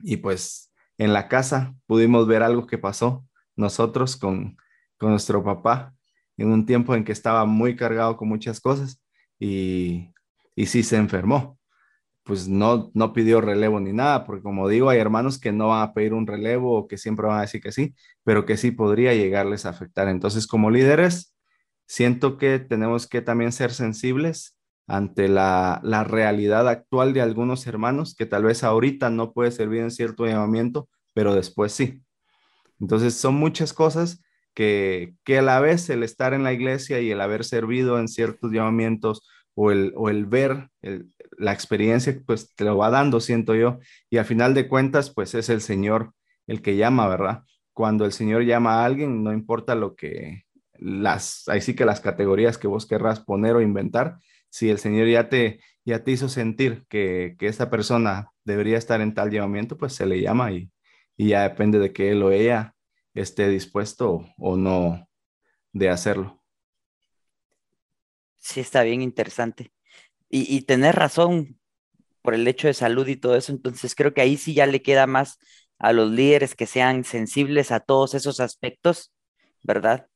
[0.03, 3.27] y pues en la casa pudimos ver algo que pasó
[3.57, 4.57] nosotros con,
[4.99, 5.95] con nuestro papá
[6.37, 9.03] en un tiempo en que estaba muy cargado con muchas cosas
[9.39, 10.13] y,
[10.57, 11.59] y sí se enfermó.
[12.25, 15.83] Pues no, no pidió relevo ni nada, porque como digo, hay hermanos que no van
[15.83, 18.71] a pedir un relevo o que siempre van a decir que sí, pero que sí
[18.71, 20.09] podría llegarles a afectar.
[20.09, 21.35] Entonces, como líderes,
[21.87, 24.54] siento que tenemos que también ser sensibles
[24.87, 29.81] ante la, la realidad actual de algunos hermanos que tal vez ahorita no puede servir
[29.81, 32.03] en cierto llamamiento, pero después sí.
[32.81, 34.23] Entonces, son muchas cosas
[34.55, 38.09] que, que a la vez el estar en la iglesia y el haber servido en
[38.09, 40.69] ciertos llamamientos o el, o el ver
[41.39, 43.79] la experiencia, pues te lo va dando, siento yo.
[44.11, 46.13] Y al final de cuentas, pues es el Señor
[46.47, 47.43] el que llama, ¿verdad?
[47.73, 50.45] Cuando el Señor llama a alguien, no importa lo que
[50.75, 54.19] las, ahí sí que las categorías que vos querrás poner o inventar,
[54.55, 59.01] si el Señor ya te, ya te hizo sentir que, que esa persona debería estar
[59.01, 60.71] en tal llamamiento, pues se le llama y,
[61.17, 62.75] y ya depende de que él o ella
[63.15, 65.09] esté dispuesto o no
[65.73, 66.43] de hacerlo.
[68.39, 69.73] Sí, está bien interesante.
[70.31, 71.59] Y, y tener razón
[72.23, 74.83] por el hecho de salud y todo eso, entonces creo que ahí sí ya le
[74.83, 75.39] queda más
[75.79, 79.13] a los líderes que sean sensibles a todos esos aspectos,
[79.63, 80.09] ¿verdad?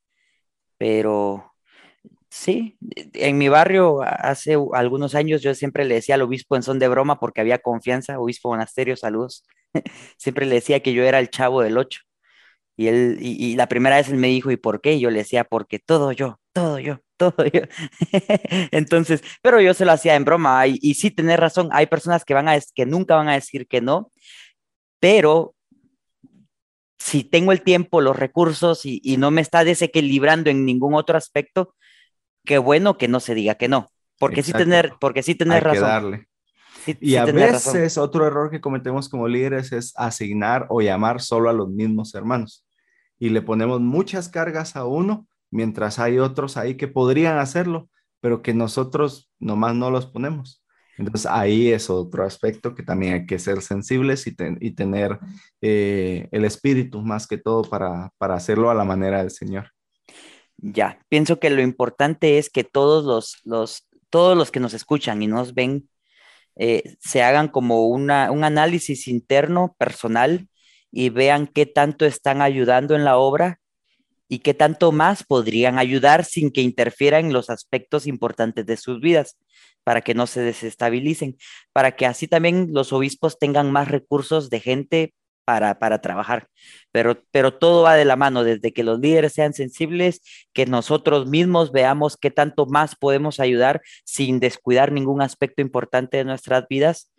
[0.78, 1.54] Pero
[2.30, 2.78] sí,
[3.14, 6.88] en mi barrio hace algunos años yo siempre le decía al obispo en son de
[6.88, 9.44] broma porque había confianza, obispo monasterio, saludos,
[10.18, 12.02] siempre le decía que yo era el chavo del ocho.
[12.76, 14.94] Y él, y, la primera vez él me dijo, ¿y por qué?
[14.94, 17.62] Y yo le decía, porque todo yo, todo yo, todo yo.
[18.70, 20.64] Entonces, pero yo se lo hacía en broma.
[20.68, 23.66] Y, y sí, tenés razón, hay personas que, van a, que nunca van a decir
[23.66, 24.12] que no,
[25.00, 25.56] pero
[26.98, 31.18] si tengo el tiempo, los recursos y, y no me está desequilibrando en ningún otro
[31.18, 31.74] aspecto,
[32.48, 33.92] qué bueno que no se diga que no.
[34.18, 35.84] Porque sí tener, porque sí tener razón.
[35.84, 36.28] Que darle.
[37.00, 41.52] y a veces otro error que cometemos como líderes es asignar o llamar solo a
[41.52, 42.64] los mismos hermanos
[43.18, 48.42] y le ponemos muchas cargas a uno, mientras hay otros ahí que podrían hacerlo, pero
[48.42, 50.64] que nosotros nomás no los ponemos.
[50.96, 55.18] Entonces ahí es otro aspecto que también hay que ser sensibles y, y tener
[55.60, 59.70] eh, el espíritu más que todo para, para hacerlo a la manera del Señor.
[60.60, 65.22] Ya, pienso que lo importante es que todos los, los, todos los que nos escuchan
[65.22, 65.88] y nos ven
[66.56, 70.48] eh, se hagan como una, un análisis interno, personal,
[70.90, 73.60] y vean qué tanto están ayudando en la obra
[74.28, 79.00] y qué tanto más podrían ayudar sin que interfieran en los aspectos importantes de sus
[79.00, 79.38] vidas,
[79.84, 81.36] para que no se desestabilicen,
[81.72, 85.14] para que así también los obispos tengan más recursos de gente
[85.48, 86.46] para, para trabajar.
[86.92, 90.20] Pero, pero todo va de la mano, desde que los líderes sean sensibles,
[90.52, 96.24] que nosotros mismos veamos qué tanto más podemos ayudar sin descuidar ningún aspecto importante de
[96.24, 97.10] nuestras vidas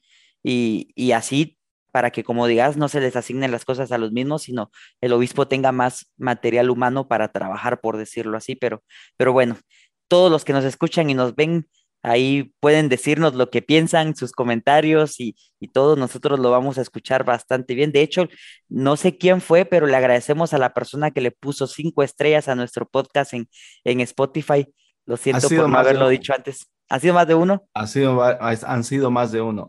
[0.43, 1.57] y, y así
[1.91, 4.69] para que, como digas, no se les asignen las cosas a los mismos, sino
[5.01, 8.55] el obispo tenga más material humano para trabajar, por decirlo así.
[8.55, 8.83] Pero,
[9.17, 9.57] pero bueno,
[10.07, 11.67] todos los que nos escuchan y nos ven,
[12.03, 16.81] ahí pueden decirnos lo que piensan, sus comentarios y, y todos nosotros lo vamos a
[16.81, 17.91] escuchar bastante bien.
[17.91, 18.27] De hecho,
[18.67, 22.47] no sé quién fue, pero le agradecemos a la persona que le puso cinco estrellas
[22.47, 23.49] a nuestro podcast en,
[23.83, 24.67] en Spotify.
[25.05, 26.67] Lo siento por no haberlo dicho antes.
[26.89, 27.67] ¿Ha sido más de uno?
[27.73, 29.67] Ha sido, han sido más de uno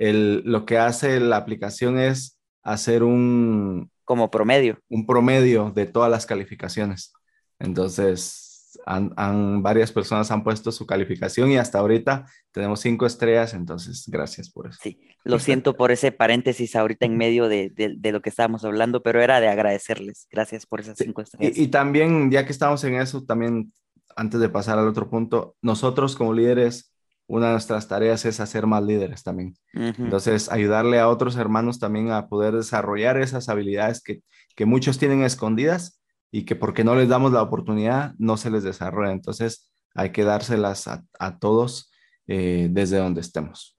[0.00, 3.90] lo que hace la aplicación es hacer un...
[4.04, 4.78] Como promedio.
[4.88, 7.12] Un promedio de todas las calificaciones.
[7.58, 8.49] Entonces,
[8.86, 14.50] han, varias personas han puesto su calificación y hasta ahorita tenemos cinco estrellas, entonces gracias
[14.50, 14.78] por eso.
[14.82, 19.22] Sí, lo siento por ese paréntesis ahorita en medio de, lo que estábamos hablando, pero
[19.22, 20.26] era de agradecerles.
[20.30, 21.56] Gracias por esas cinco estrellas.
[21.56, 23.72] Y, y también, ya que estamos en eso, también
[24.16, 26.90] antes de pasar al otro punto, nosotros como líderes
[27.30, 29.54] una de nuestras tareas es hacer más líderes también.
[29.72, 34.22] Entonces, ayudarle a otros hermanos también a poder desarrollar esas habilidades que,
[34.56, 35.99] que, muchos tienen escondidas
[36.30, 39.12] y que porque no les damos la oportunidad, no se les desarrolla.
[39.12, 41.90] Entonces, hay que dárselas a, a todos
[42.26, 43.76] eh, desde donde estemos.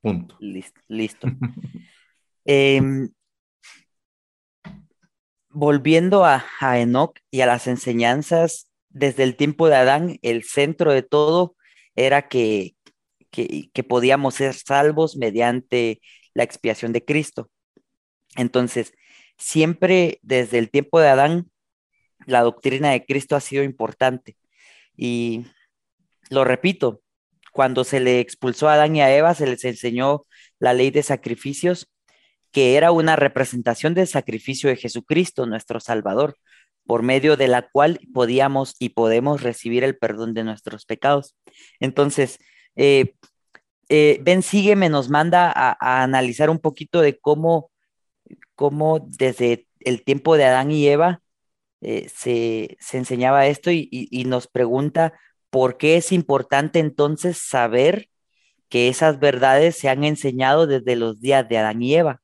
[0.00, 0.36] Punto.
[0.40, 0.80] Listo.
[0.88, 1.28] listo.
[2.50, 3.10] Em,
[5.50, 10.92] volviendo a, a Enoch y a las enseñanzas, desde el tiempo de Adán, el centro
[10.92, 11.56] de todo
[11.94, 12.74] era que,
[13.30, 16.00] que, podíamos ser salvos mediante
[16.34, 17.50] la expiación de Cristo.
[18.36, 18.92] Entonces,
[19.36, 21.50] siempre desde el tiempo de Adán,
[22.28, 24.36] la doctrina de Cristo ha sido importante.
[24.96, 25.46] Y
[26.30, 27.00] lo repito,
[27.52, 30.26] cuando se le expulsó a Adán y a Eva, se les enseñó
[30.58, 31.90] la ley de sacrificios,
[32.52, 36.36] que era una representación del sacrificio de Jesucristo, nuestro Salvador.
[36.86, 41.36] por medio de la cual podíamos y podemos recibir el perdón de nuestros pecados.
[41.80, 42.38] Entonces,
[42.76, 43.14] eh,
[43.90, 47.70] eh, Ben Sígueme nos manda a, analizar un poquito de cómo,
[48.54, 51.20] cómo desde el tiempo de Adán y Eva
[51.80, 55.14] eh, se, enseñaba esto y, nos pregunta
[55.50, 58.08] por qué es importante entonces saber
[58.68, 62.20] que esas verdades se han enseñado desde los días de Adán y Eva.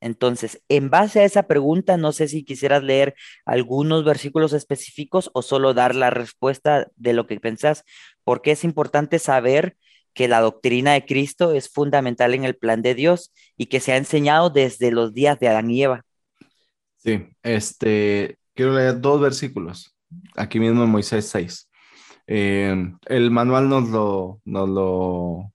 [0.00, 5.42] Entonces, en base a esa pregunta, no sé si quisieras leer algunos versículos específicos o
[5.42, 7.84] solo dar la respuesta de lo que pensás,
[8.24, 9.76] porque es importante saber
[10.14, 13.92] que la doctrina de Cristo es fundamental en el plan de Dios y que se
[13.92, 16.04] ha enseñado desde los días de Adán y Eva.
[17.02, 19.96] Sí, este, quiero leer dos versículos,
[20.36, 21.70] aquí mismo en Moisés 6.
[22.26, 25.52] Eh, el manual nos lo, nos lo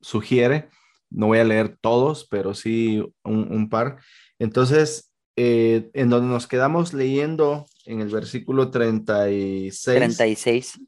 [0.00, 0.68] sugiere,
[1.08, 3.98] no voy a leer todos, pero sí un, par.
[4.40, 9.96] Entonces, eh, en donde nos quedamos leyendo en el versículo 36.
[9.96, 10.80] 36.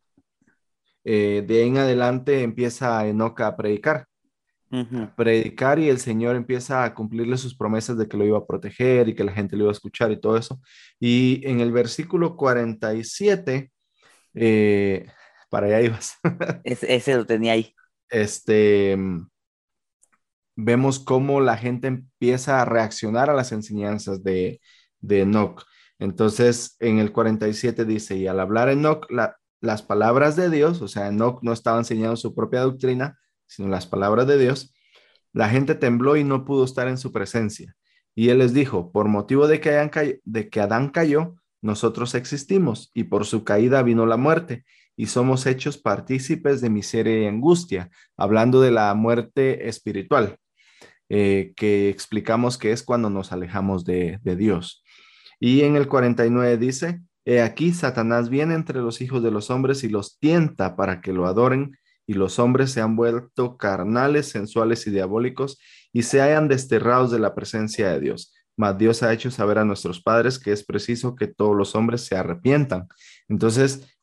[1.05, 4.09] Eh, de ahí en adelante empieza Enoca a predicar.
[5.17, 9.09] Predicar y el Señor empieza a cumplirle sus promesas de que lo iba a proteger
[9.09, 10.61] y que la gente lo iba a escuchar y todo eso.
[10.99, 13.71] Y en el versículo 47,
[14.35, 15.07] eh,
[15.51, 16.15] para allá ibas.
[16.65, 17.75] ese, lo tenía ahí.
[18.09, 18.97] Este,
[20.57, 24.61] vemos cómo la gente empieza a reaccionar a las enseñanzas de,
[25.01, 25.65] de Enoch.
[25.99, 30.89] Entonces, en el 47 dice, y al hablar Enoch, la, las palabras de Dios, o
[30.89, 34.75] sea, Enoch no estaba enseñando su propia doctrina, sino las palabras de Dios,
[35.33, 37.75] la gente tembló y no pudo estar en su presencia.
[38.15, 43.05] Y él les dijo, por motivo de que, de que Adán cayó, nosotros existimos, y
[43.05, 44.65] por su caída vino la muerte,
[44.97, 50.37] y somos hechos partícipes de miseria y angustia, hablando de la muerte espiritual,
[51.09, 54.85] eh, que explicamos que es cuando nos alejamos de, de Dios.
[55.41, 59.83] Y en el 49 dice, He aquí, Satanás viene entre los hijos de los hombres
[59.83, 64.87] y los tienta para que lo adoren, y los hombres se han vuelto carnales, sensuales
[64.87, 65.59] y diabólicos,
[65.93, 68.35] y se hayan desterrados de la presencia de Dios.
[68.57, 72.03] Mas Dios ha hecho saber a nuestros padres que es preciso que todos los hombres
[72.03, 72.89] se arrepientan.
[73.29, 73.99] Entonces,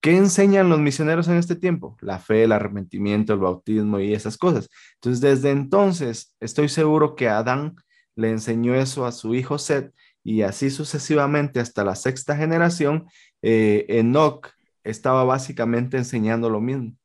[0.00, 1.96] ¿qué enseñan los misioneros en este tiempo?
[2.00, 4.68] La fe, el arrepentimiento, el bautismo y esas cosas.
[4.94, 7.76] Entonces, desde entonces, estoy seguro que Adán
[8.14, 9.92] le enseñó eso a su hijo Seth
[10.24, 13.06] y así sucesivamente hasta la sexta generación,
[13.42, 14.48] eh, Enoch
[14.86, 16.96] estaba básicamente enseñando lo mismo,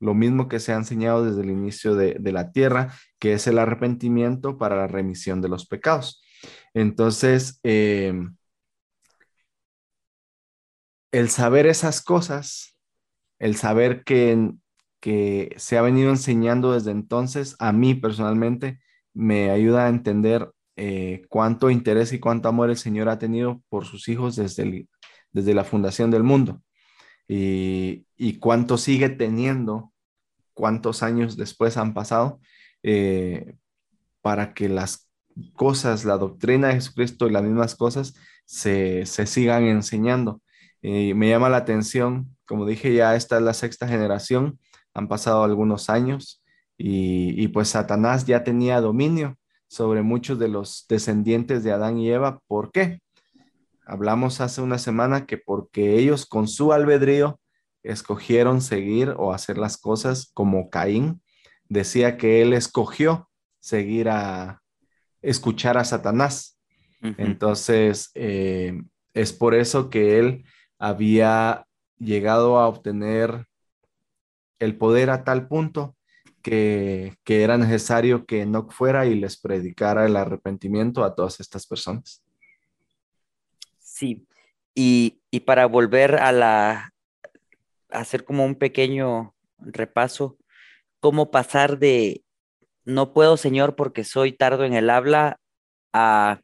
[0.00, 3.58] lo mismo que se ha enseñado desde el inicio de, la tierra, que es el
[3.58, 6.22] arrepentimiento para la remisión de los pecados.
[6.74, 8.36] Entonces, em,
[11.12, 12.76] el saber esas cosas,
[13.38, 14.52] el saber que,
[15.00, 18.80] que se ha venido enseñando desde entonces, a mí personalmente
[19.14, 23.84] me ayuda a entender eh, cuánto interés y cuánto amor el Señor ha tenido por
[23.84, 24.88] sus hijos desde,
[25.32, 26.62] desde la fundación del mundo
[27.28, 29.92] y, cuánto sigue teniendo,
[30.54, 32.40] cuántos años después han pasado
[32.82, 33.56] eh,
[34.20, 35.08] para que las
[35.54, 40.42] cosas, la doctrina de Jesucristo y las mismas cosas se, sigan enseñando.
[40.82, 44.58] y me llama la atención, como dije, ya esta es la sexta generación,
[44.94, 46.42] han pasado algunos años
[46.76, 49.36] y pues Satanás ya tenía dominio
[49.72, 52.40] sobre muchos de los descendientes de Adán y Eva.
[52.46, 53.00] ¿Por qué?
[53.86, 57.40] Hablamos hace una semana que porque ellos con su albedrío
[57.82, 61.20] escogieron seguir o hacer las cosas como Caín,
[61.68, 64.62] decía que él escogió seguir a
[65.20, 66.58] escuchar a Satanás.
[67.18, 68.80] Entonces, eh,
[69.12, 70.44] es por eso que él
[70.78, 71.66] había
[71.98, 73.46] llegado a obtener
[74.60, 75.96] el poder a tal punto
[76.42, 82.22] que, era necesario que no fuera y les predicara el arrepentimiento a todas estas personas.
[83.92, 84.26] Sí,
[84.74, 86.92] y, para volver a la,
[87.90, 90.38] hacer como un pequeño repaso,
[91.00, 92.24] cómo pasar de
[92.84, 95.40] no puedo, Señor, porque soy tardo en el habla,
[95.92, 96.40] a,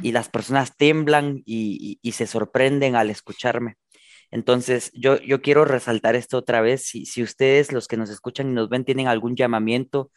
[0.00, 3.76] y las personas temblan y, se sorprenden al escucharme.
[4.30, 6.84] Entonces, yo, yo quiero resaltar esto otra vez.
[6.86, 10.10] Si, si ustedes, los que nos escuchan y nos ven, tienen algún llamamiento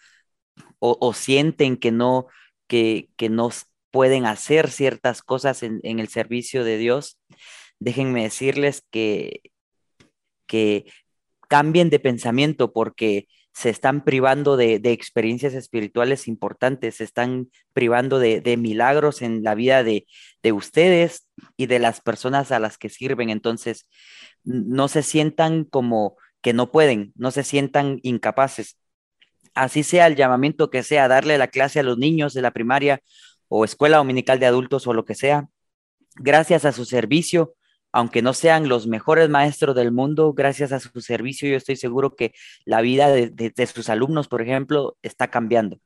[0.80, 2.28] o, sienten que no,
[2.68, 3.50] que, que no
[3.96, 7.18] pueden hacer ciertas cosas en, el servicio de Dios,
[7.80, 9.40] déjenme decirles que,
[10.48, 10.92] que
[11.48, 18.58] cambien de pensamiento porque se están privando de, experiencias espirituales importantes, se están privando de,
[18.58, 20.06] milagros en la vida de,
[20.52, 23.30] ustedes y de las personas a las que sirven.
[23.30, 23.88] Entonces,
[24.44, 28.78] no se sientan como que no pueden, no se sientan incapaces.
[29.54, 33.00] Así sea el llamamiento que sea, darle la clase a los niños de la primaria
[33.48, 35.50] o escuela dominical de adultos o lo que sea,
[36.16, 37.56] gracias a su servicio,
[37.92, 42.16] aunque no sean los mejores maestros del mundo, gracias a su servicio, yo estoy seguro
[42.16, 42.34] que
[42.66, 45.80] la vida de, sus alumnos, por ejemplo, está cambiando.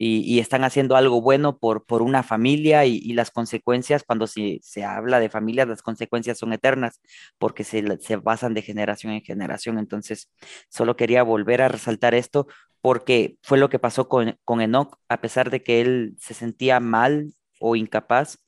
[0.00, 4.84] Y, están haciendo algo bueno por, por una familia y, las consecuencias, cuando se, se,
[4.84, 7.00] habla de familias, las consecuencias son eternas
[7.38, 9.78] porque se, se, basan de generación en generación.
[9.78, 10.30] Entonces,
[10.68, 12.46] solo quería volver a resaltar esto
[12.80, 16.80] porque fue lo que pasó con, con Enoch, a pesar de que él se sentía
[16.80, 18.38] mal o incapaz,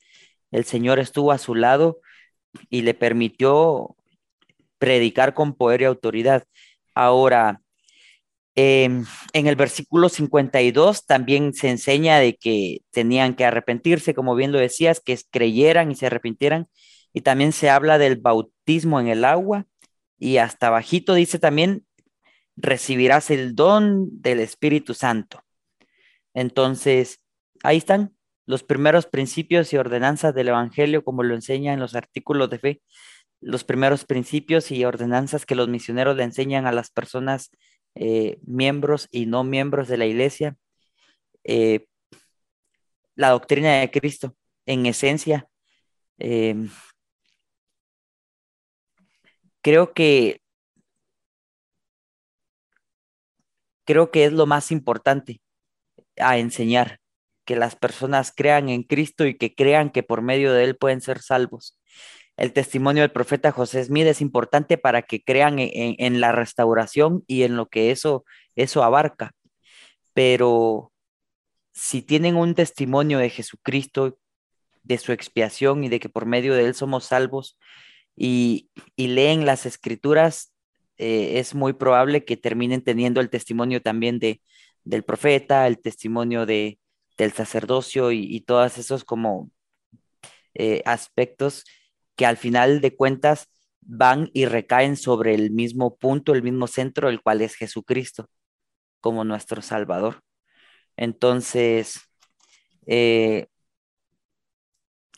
[0.50, 2.00] el Señor estuvo a su lado
[2.68, 3.96] y le permitió
[4.78, 6.44] predicar con poder y autoridad.
[6.94, 7.62] Ahora,
[8.54, 14.52] em, en el versículo 52 también se enseña de que tenían que arrepentirse, como bien
[14.52, 16.68] lo decías, que creyeran y se arrepintieran.
[17.12, 19.66] Y también se habla del bautismo en el agua.
[20.18, 21.84] Y hasta bajito dice también,
[22.56, 25.42] recibirás el don del Espíritu Santo.
[26.34, 27.20] Entonces,
[27.62, 28.14] ahí están
[28.46, 32.82] los primeros principios y ordenanzas del Evangelio, como lo enseña en los artículos de fe,
[33.40, 37.50] los primeros principios y ordenanzas que los misioneros le enseñan a las personas
[37.94, 40.56] eh, miembros y no miembros de la iglesia.
[41.44, 41.86] Eh,
[43.14, 44.36] la doctrina de Cristo,
[44.66, 45.48] en esencia,
[46.18, 46.54] eh,
[49.62, 50.40] creo que
[53.84, 55.40] creo que es lo más importante
[56.18, 57.00] a enseñar
[57.44, 61.00] que las personas crean en Cristo y que crean que por medio de Él pueden
[61.00, 61.78] ser salvos.
[62.40, 67.42] El testimonio del profeta José Smith es importante para que crean en, la restauración y
[67.42, 68.24] en lo que eso,
[68.56, 69.32] eso abarca.
[70.14, 70.90] Pero
[71.70, 74.18] si tienen un testimonio de Jesucristo,
[74.82, 77.58] de su expiación y de que por medio de Él somos salvos
[78.16, 80.54] y, leen las escrituras,
[80.96, 84.40] eh, es muy probable que terminen teniendo el testimonio también de,
[84.84, 86.78] del profeta, el testimonio de,
[87.18, 89.50] del sacerdocio y, todos esos como
[90.54, 91.66] eh, aspectos
[92.20, 93.48] que al final de cuentas
[93.80, 98.28] van y recaen sobre el mismo punto, el mismo centro, el cual es Jesucristo
[99.00, 100.20] como nuestro Salvador.
[100.98, 101.98] Entonces,
[102.84, 103.46] eh,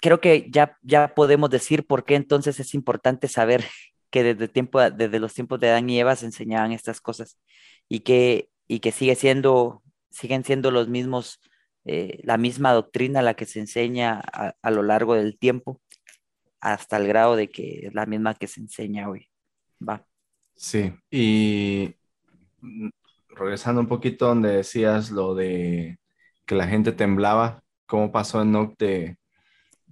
[0.01, 3.65] creo que ya, ya podemos decir por qué entonces es importante saber
[4.11, 7.37] que desde, tiempo, desde los tiempos de Adán y Eva se enseñaban estas cosas
[7.89, 11.41] y que, y que sigue siendo, siguen siendo los mismos
[11.85, 15.81] eh, la misma doctrina la que se enseña a, lo largo del tiempo,
[16.63, 19.29] hasta el grado de que es la misma que se enseña hoy.
[19.87, 20.07] Va.
[20.55, 21.97] Sí, y
[23.29, 25.99] regresando un poquito donde decías lo de
[26.47, 29.19] que la gente temblaba, ¿cómo pasó en Noc de,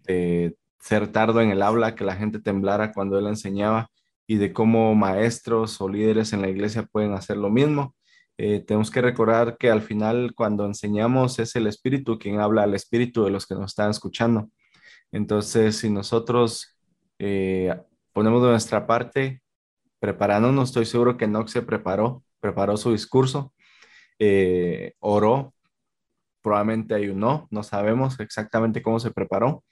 [0.05, 3.91] de ser tardo en el habla, que la gente temblara cuando él enseñaba
[4.29, 7.97] y de cómo maestros o líderes en la iglesia pueden hacer lo mismo?
[8.39, 12.75] Eh, tenemos que recordar que al final cuando enseñamos es el Espíritu quien habla al
[12.75, 14.51] Espíritu de los que nos están escuchando.
[15.13, 16.77] Entonces, si nosotros
[17.19, 17.75] eh,
[18.13, 19.43] ponemos de nuestra parte,
[19.99, 23.53] preparándonos, estoy seguro que Nox se preparó, preparó su discurso,
[24.19, 25.55] eh, oró,
[26.43, 29.65] probablemente ayunó, no sabemos exactamente cómo se preparó,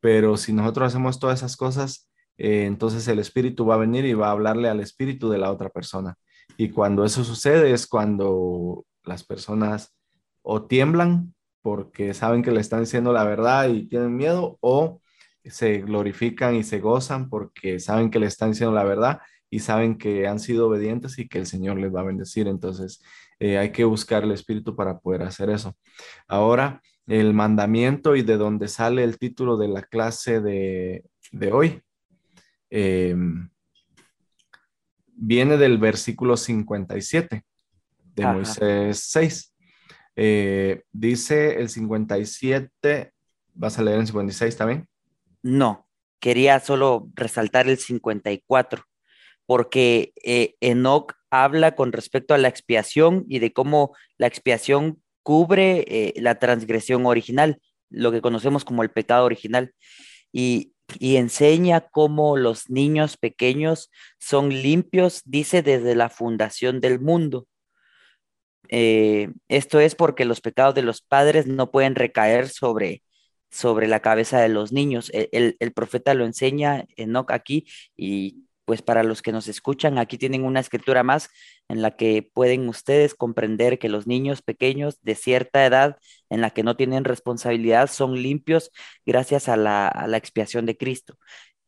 [0.00, 4.28] pero si nosotros hacemos todas esas cosas, entonces el Espíritu va a venir y va
[4.28, 6.16] a hablarle al Espíritu de la otra persona.
[6.56, 9.94] Y cuando eso sucede es cuando las personas
[10.42, 11.34] o tiemblan
[11.68, 15.02] porque saben que le están diciendo la verdad y tienen miedo, o
[15.44, 19.98] se glorifican y se gozan porque saben que le están diciendo la verdad y saben
[19.98, 22.48] que han sido obedientes y que el Señor les va a bendecir.
[22.48, 23.02] Entonces,
[23.38, 25.76] eh, hay que buscar el Espíritu para poder hacer eso.
[26.26, 31.04] Ahora, el mandamiento y de donde sale el título de la clase de,
[31.52, 31.82] hoy.
[32.70, 33.50] Em,
[35.12, 37.44] viene del versículo 57
[38.14, 39.54] de Moisés 6.
[40.20, 43.12] Eh, dice el 57,
[43.54, 44.88] ¿vas a leer el 56 también?
[45.42, 45.86] No,
[46.18, 48.82] quería solo resaltar el 54,
[49.46, 55.84] porque eh, Enoch habla con respecto a la expiación y de cómo la expiación cubre
[55.86, 59.72] eh, la transgresión original, lo que conocemos como el pecado original.
[60.32, 67.46] Y y enseña cómo los niños pequeños son limpios, dice, desde la fundación del mundo.
[68.68, 73.02] Eh, esto es porque los pecados de los padres no pueden recaer sobre,
[73.50, 75.10] sobre la cabeza de los niños.
[75.14, 77.66] E, el, el, profeta lo enseña Enoch aquí
[77.96, 81.30] y pues para los que nos escuchan, aquí tienen una escritura más
[81.68, 85.96] en la que pueden ustedes comprender que los niños pequeños de cierta edad
[86.28, 88.70] en la que no tienen responsabilidad son limpios
[89.06, 91.16] gracias a la, expiación de Cristo.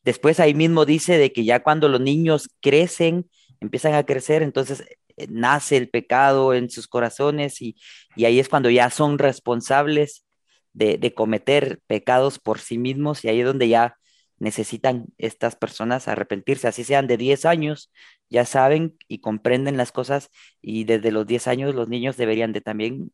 [0.02, 3.30] Después ahí mismo dice de que ya cuando los niños crecen,
[3.60, 4.84] empiezan a crecer, entonces
[5.28, 7.76] nace el pecado en sus corazones y,
[8.16, 10.24] ahí es cuando ya son responsables
[10.72, 13.96] de, de, cometer pecados por sí mismos y ahí es donde ya
[14.38, 17.92] necesitan estas personas arrepentirse, así sean de 10 años,
[18.28, 20.30] ya saben y comprenden las cosas
[20.62, 23.12] y desde los 10 años los niños deberían de también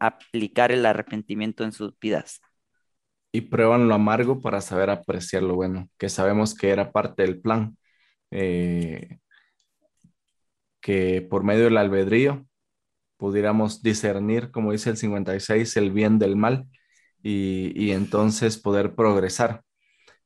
[0.00, 2.40] aplicar el arrepentimiento en sus vidas.
[3.32, 7.40] Y prueban lo amargo para saber apreciar lo bueno, que sabemos que era parte del
[7.40, 7.76] plan,
[8.30, 9.18] eh,
[10.88, 12.46] que por medio del albedrío
[13.18, 16.66] pudiéramos discernir, como dice el 56, el bien del mal
[17.22, 19.64] y, y entonces poder progresar.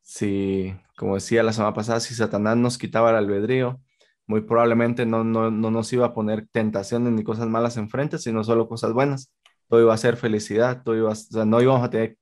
[0.02, 3.80] Si, como decía la semana pasada, si Satanás nos quitaba el albedrío,
[4.28, 8.44] muy probablemente no, no, no nos iba a poner tentaciones ni cosas malas enfrente, sino
[8.44, 9.32] solo cosas buenas.
[9.66, 12.18] Todo iba a ser felicidad, todo iba o sea, no íbamos a tener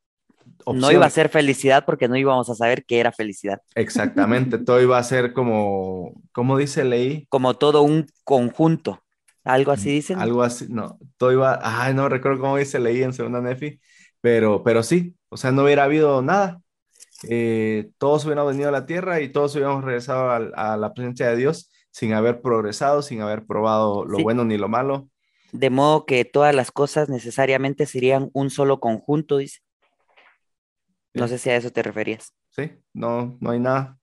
[0.67, 3.61] no iba a ser felicidad porque no íbamos a saber qué era felicidad.
[3.75, 7.27] Exactamente, todo iba a ser como, como dice Ley.
[7.29, 9.03] Como todo un conjunto.
[9.45, 10.19] Algo así dicen.
[10.19, 13.81] Algo así, no, todo iba, ay, no recuerdo cómo dice Ley en Segunda Nefi,
[14.21, 16.61] pero, pero sí, o sea, no hubiera habido nada.
[17.29, 21.37] Eh, todos hubieran venido a la tierra y todos hubiéramos regresado a, la presencia de
[21.37, 25.09] Dios sin haber progresado, sin haber probado lo bueno ni lo malo.
[25.53, 29.61] De modo que todas las cosas necesariamente serían un solo conjunto, dice.
[31.15, 32.33] No sé si a eso te referías.
[32.51, 33.99] Sí, no, no hay nada.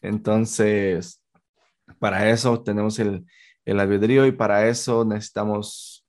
[0.00, 1.22] Entonces,
[1.98, 3.26] para eso tenemos el,
[3.64, 6.06] el albedrío y para eso necesitamos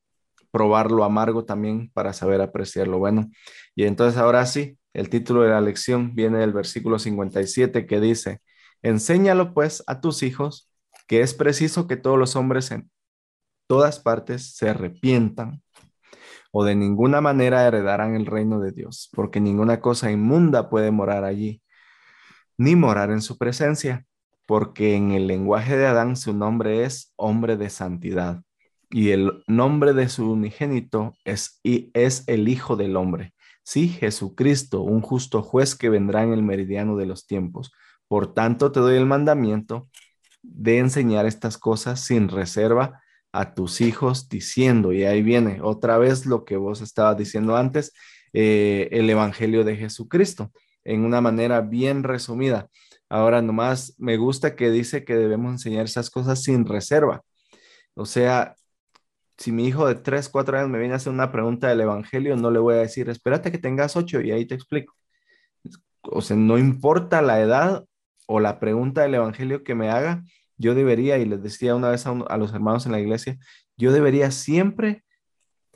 [0.52, 3.30] probar lo amargo también para saber apreciar lo bueno.
[3.76, 8.42] Y entonces ahora sí, el título de la lección viene del versículo 57 que dice,
[8.82, 10.72] enséñalo pues a tus hijos
[11.08, 12.90] que es preciso que todos los hombres en
[13.68, 15.62] todas partes se arrepientan
[16.52, 21.24] o de ninguna manera heredarán el reino de Dios, porque ninguna cosa inmunda puede morar
[21.24, 21.62] allí,
[22.58, 24.06] ni morar en su presencia,
[24.46, 28.42] porque en el lenguaje de Adán su nombre es hombre de santidad,
[28.90, 33.34] y el nombre de su unigénito es, y es el Hijo del Hombre.
[33.64, 37.74] Sí, Jesucristo, un justo juez que vendrá en el meridiano de los tiempos.
[38.08, 39.90] Por tanto, te doy el mandamiento
[40.42, 46.26] de enseñar estas cosas sin reserva a tus hijos diciendo, y ahí viene otra vez
[46.26, 47.94] lo que vos estabas diciendo antes,
[48.34, 50.52] eh, el Evangelio de Jesucristo,
[50.84, 52.70] en una manera bien resumida.
[53.10, 57.22] Ahora nomás me gusta que dice que debemos enseñar esas cosas sin reserva.
[57.96, 58.56] O sea,
[59.38, 62.36] si mi hijo de 3, 4 años me viene a hacer una pregunta del Evangelio,
[62.36, 64.96] no le voy a decir, espérate que tengas 8 y ahí te explico.
[66.04, 67.86] O sea, no importa la edad
[68.28, 70.24] o la pregunta del Evangelio que me haga,
[70.58, 73.38] yo debería, y les decía una vez a, los hermanos en la iglesia,
[73.78, 75.04] yo debería siempre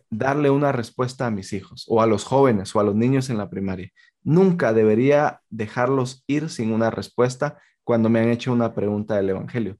[0.09, 3.38] darle una respuesta a mis hijos o a los jóvenes o a los niños en
[3.38, 3.91] la primaria.
[4.23, 9.77] Nunca debería dejarlos ir sin una respuesta cuando me han hecho una pregunta del Evangelio.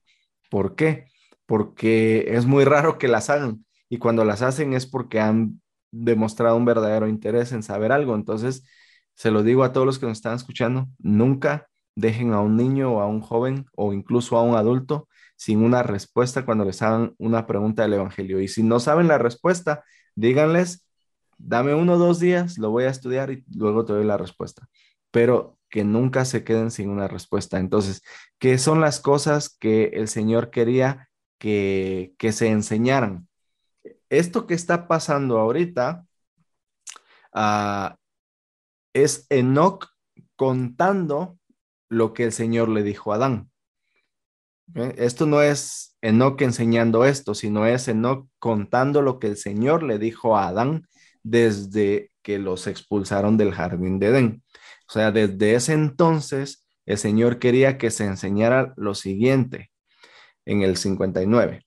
[0.50, 1.06] ¿Por qué?
[1.46, 6.56] Porque es muy raro que las hagan y cuando las hacen es porque han demostrado
[6.56, 8.14] un verdadero interés en saber algo.
[8.14, 8.64] Entonces,
[9.14, 12.94] se lo digo a todos los que nos están escuchando, nunca dejen a un niño
[12.94, 17.14] o a un joven o incluso a un adulto sin una respuesta cuando les hagan
[17.18, 18.40] una pregunta del Evangelio.
[18.40, 19.84] Y si no saben la respuesta,
[20.14, 20.86] díganles,
[21.38, 24.68] dame uno o dos días, lo voy a estudiar y luego te doy la respuesta.
[25.10, 27.58] Pero que nunca se queden sin una respuesta.
[27.58, 28.02] Entonces,
[28.38, 33.26] ¿qué son las cosas que el Señor quería que, que se enseñaran?
[34.10, 36.04] Esto que está pasando ahorita
[37.34, 37.96] uh,
[38.92, 39.88] es Enoch
[40.36, 41.38] contando
[41.92, 43.50] lo que el Señor le dijo a Adán.
[44.96, 49.98] Esto no es Enoch enseñando esto, sino es Enoch contando lo que el Señor le
[49.98, 50.86] dijo a Adán
[51.22, 54.42] desde que los expulsaron del jardín de Edén.
[54.88, 59.70] O sea, desde ese entonces el Señor quería que se enseñara lo siguiente
[60.46, 61.66] en el 59,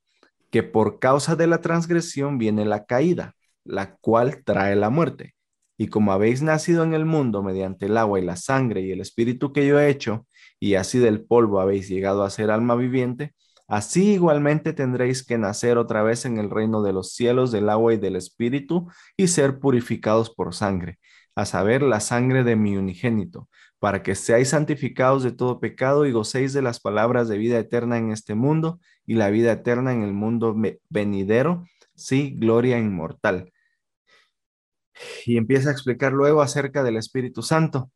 [0.50, 5.35] que por causa de la transgresión viene la caída, la cual trae la muerte.
[5.78, 9.02] Y como habéis nacido en el mundo mediante el agua y la sangre y el
[9.02, 10.26] espíritu que yo he hecho,
[10.60, 13.34] y así del polvo habéis llegado a ser alma viviente,
[13.68, 17.94] así igualmente tendréis que nacer otra vez en el reino de los cielos del agua
[17.94, 21.00] y del espíritu y ser purificados por sangre,
[21.36, 23.50] a saber, la sangre de mi unigénito,
[23.80, 27.98] para que seáis santificados de todo pecado y gocéis de las palabras de vida eterna
[27.98, 30.56] en este mundo y la vida eterna en el mundo
[30.90, 31.66] venidero,
[31.96, 33.52] sí, gloria inmortal
[35.26, 37.92] y empieza a explicar luego acerca del Espíritu Santo,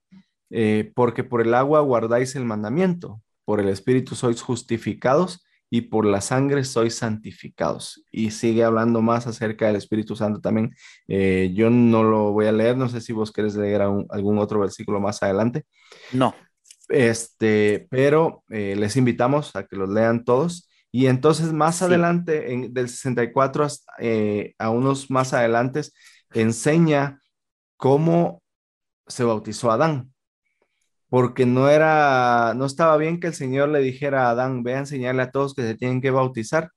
[0.49, 6.05] eh, porque por el agua guardáis el mandamiento, por el Espíritu sois justificados y por
[6.05, 8.03] la sangre sois santificados.
[8.11, 10.73] Y sigue hablando más acerca del Espíritu Santo también.
[11.07, 14.59] Eh, yo no lo voy a leer, no sé si vos querés leer algún otro
[14.59, 15.65] versículo más adelante.
[16.11, 16.33] No.
[16.89, 20.67] Este, pero eh, les invitamos a que los lean todos.
[20.91, 23.67] Y entonces más adelante, en, del 64
[24.57, 25.93] a unos más adelantes,
[26.33, 27.21] enseña
[27.77, 28.41] cómo
[29.07, 30.13] se bautizó Adán.
[31.09, 34.79] porque no era, no estaba bien que el Señor le dijera a Adán, ve a
[34.79, 36.71] enseñarle a todos que se tienen que bautizar,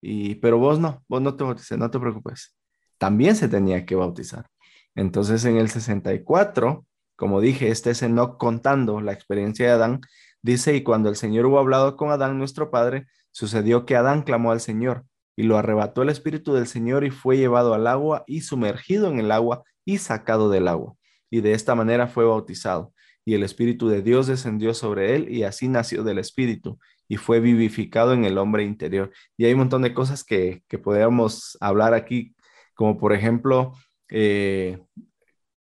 [0.00, 2.56] y, pero vos no, vos no te bautices, no te preocupes.
[2.98, 4.46] También se tenía que bautizar.
[4.94, 6.84] Entonces en el 64,
[7.16, 10.00] como dije, este es no contando la experiencia de Adán,
[10.42, 14.50] dice, y cuando el Señor hubo hablado con Adán, nuestro padre, sucedió que Adán clamó
[14.52, 15.04] al Señor,
[15.38, 19.20] y lo arrebató el Espíritu del Señor y fue llevado al agua y sumergido en
[19.20, 20.96] el agua y sacado del agua.
[21.30, 22.92] Y de esta manera fue bautizado
[23.24, 27.38] y el Espíritu de Dios descendió sobre él y así nació del Espíritu y fue
[27.38, 29.12] vivificado en el hombre interior.
[29.36, 32.34] Y hay un montón de cosas que, que podríamos hablar aquí,
[32.74, 33.74] como por ejemplo,
[34.08, 34.80] eh,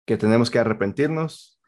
[0.06, 1.60] que tenemos que arrepentirnos,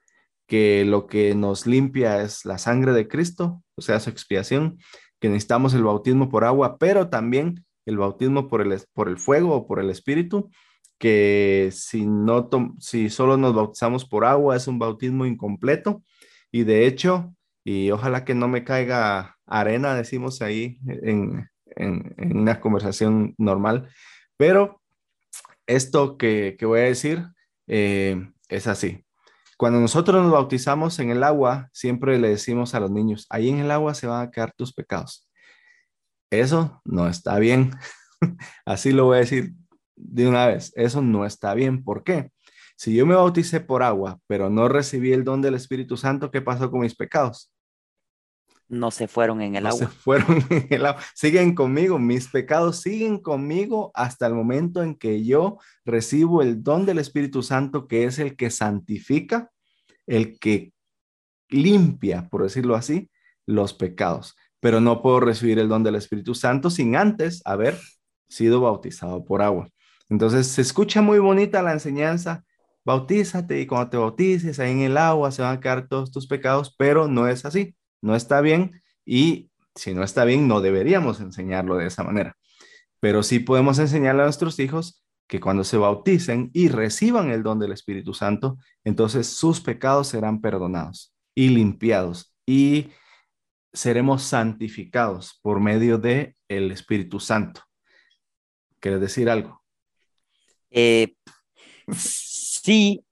[0.46, 4.78] que lo que nos limpia es la sangre de Cristo, o sea, su expiación,
[5.20, 9.56] que necesitamos el bautismo por agua, pero también el bautismo por el, por el fuego
[9.56, 10.52] o por el Espíritu,
[11.00, 16.04] que si, no si solo nos bautizamos por agua es un bautismo incompleto
[16.52, 17.34] y de hecho,
[17.64, 21.50] y ojalá que no me caiga arena, decimos ahí en,
[22.18, 23.90] una conversación normal,
[24.36, 24.82] pero
[25.68, 27.24] esto que, voy a decir
[27.68, 29.06] eh, es así.
[29.58, 33.60] Cuando nosotros nos bautizamos en el agua, siempre le decimos a los niños, ahí en
[33.60, 35.27] el agua se van a quedar tus pecados.
[36.30, 37.72] Eso no está bien.
[38.66, 39.54] Así lo voy a decir
[39.98, 41.84] de una vez, eso no está bien.
[41.84, 42.32] ¿Por qué?
[42.76, 46.42] Si yo me bauticé por agua, pero no recibí el don del Espíritu Santo, ¿qué
[46.42, 47.52] pasó con mis pecados?
[48.70, 49.80] No se fueron en el no agua.
[49.80, 51.02] Se fueron en el agua.
[51.16, 56.86] Siguen conmigo, mis pecados siguen conmigo hasta el momento en que yo recibo el don
[56.86, 59.52] del Espíritu Santo, que es el que santifica,
[60.06, 60.74] el que
[61.50, 63.10] limpia, por decirlo así,
[63.48, 64.36] los pecados.
[64.60, 67.78] Pero no puedo recibir el don del Espíritu Santo sin antes haber
[68.28, 69.68] sido bautizado por agua.
[70.10, 72.44] Entonces se escucha muy bonita la enseñanza,
[72.86, 76.28] bautízate y cuando te bautices ahí en el agua se van a quedar todos tus
[76.28, 81.20] pecados, pero no es así, no está bien y si no está bien no deberíamos
[81.20, 82.36] enseñarlo de esa manera.
[83.00, 87.60] Pero sí podemos enseñarle a nuestros hijos que cuando se bauticen y reciban el don
[87.60, 92.88] del Espíritu Santo, entonces sus pecados serán perdonados y limpiados y
[93.78, 97.62] seremos santificados por medio de el Espíritu Santo.
[98.80, 99.62] ¿Quieres decir algo?
[100.72, 101.14] Eh,
[101.96, 103.06] sí,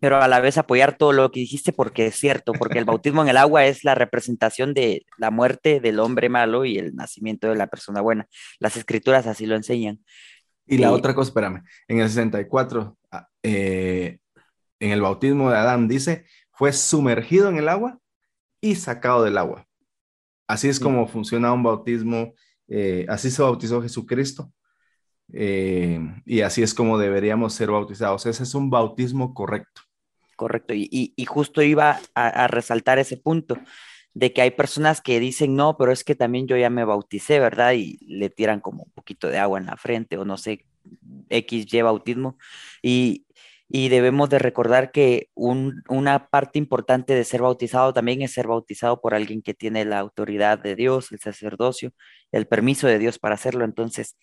[0.00, 3.22] pero a la vez apoyar todo lo que dijiste porque es cierto, porque el bautismo
[3.22, 7.48] en el agua es la representación de la muerte del hombre malo y el nacimiento
[7.48, 8.28] de la persona buena.
[8.58, 10.04] Las escrituras así lo enseñan.
[10.66, 14.18] Y la otra cosa, espérame, en el 64, ah, eh,
[14.78, 17.98] en el bautismo de Adán dice, fue sumergido en el agua
[18.62, 19.66] y sacado del agua.
[20.46, 22.32] Así es como funciona un bautismo,
[22.68, 24.50] eh, así se bautizó Jesucristo
[25.32, 28.24] eh, y así es como deberíamos ser bautizados.
[28.26, 29.82] Ese es un bautismo correcto.
[30.36, 30.74] Correcto.
[30.74, 33.58] Y, justo iba a, resaltar ese punto
[34.14, 37.38] de que hay personas que dicen, no, pero es que también yo ya me bauticé,
[37.38, 37.72] ¿verdad?
[37.74, 40.66] Y le tiran como un poquito de agua en la frente o no sé,
[41.28, 42.36] X, Y bautismo.
[42.82, 43.26] Y,
[43.88, 49.14] debemos de recordar que una parte importante de ser bautizado también es ser bautizado por
[49.14, 51.92] alguien que tiene la autoridad de Dios, el sacerdocio,
[52.32, 53.64] el permiso de Dios para hacerlo.
[53.64, 54.18] Entonces,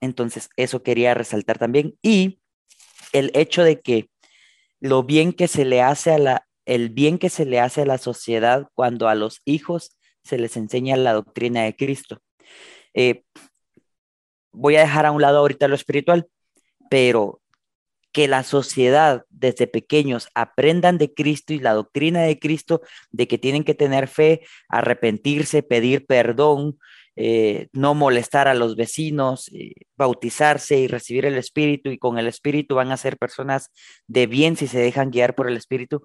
[0.00, 1.98] entonces, eso quería resaltar también.
[2.00, 2.40] Y
[3.12, 4.08] el hecho de que
[4.80, 7.86] lo bien que se le hace a la, el bien que se le hace a
[7.86, 12.22] la sociedad cuando a los hijos se les enseña la doctrina de Cristo.
[12.94, 13.24] Eh,
[14.52, 16.28] voy a dejar a un lado ahorita lo espiritual,
[16.88, 17.40] pero
[18.12, 23.38] que la sociedad desde pequeños aprendan de Cristo y la doctrina de Cristo, de que
[23.38, 26.78] tienen que tener fe, arrepentirse, pedir perdón,
[27.16, 32.26] eh, no molestar a los vecinos, eh, bautizarse y recibir el Espíritu y con el
[32.26, 33.70] Espíritu van a ser personas
[34.06, 36.02] de bien si se dejan guiar por el Espíritu.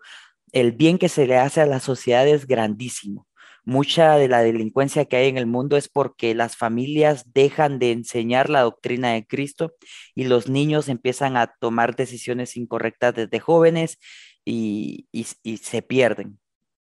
[0.52, 3.28] El bien que se le hace a la sociedad es grandísimo.
[3.66, 7.92] Mucha de la delincuencia que hay en el mundo es porque las familias dejan de
[7.92, 9.74] enseñar la doctrina de Cristo
[10.14, 13.98] y los niños empiezan a tomar decisiones incorrectas desde jóvenes
[14.46, 16.40] y, y se pierden.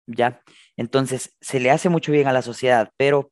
[0.06, 0.42] ¿Ya?
[0.76, 3.30] Entonces, se le hace mucho bien a la sociedad, pero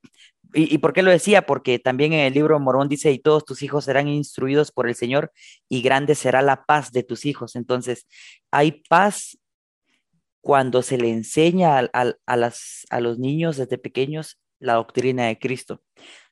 [0.54, 1.42] ¿Y, por qué lo decía?
[1.44, 4.94] Porque también en el libro Morón dice, y todos tus hijos serán instruidos por el
[4.94, 5.32] Señor,
[5.68, 7.56] y grande será la paz de tus hijos.
[7.56, 8.06] Entonces,
[8.50, 9.38] hay paz
[10.46, 15.82] cuando se le enseña a, las, a los niños desde pequeños la doctrina de Cristo.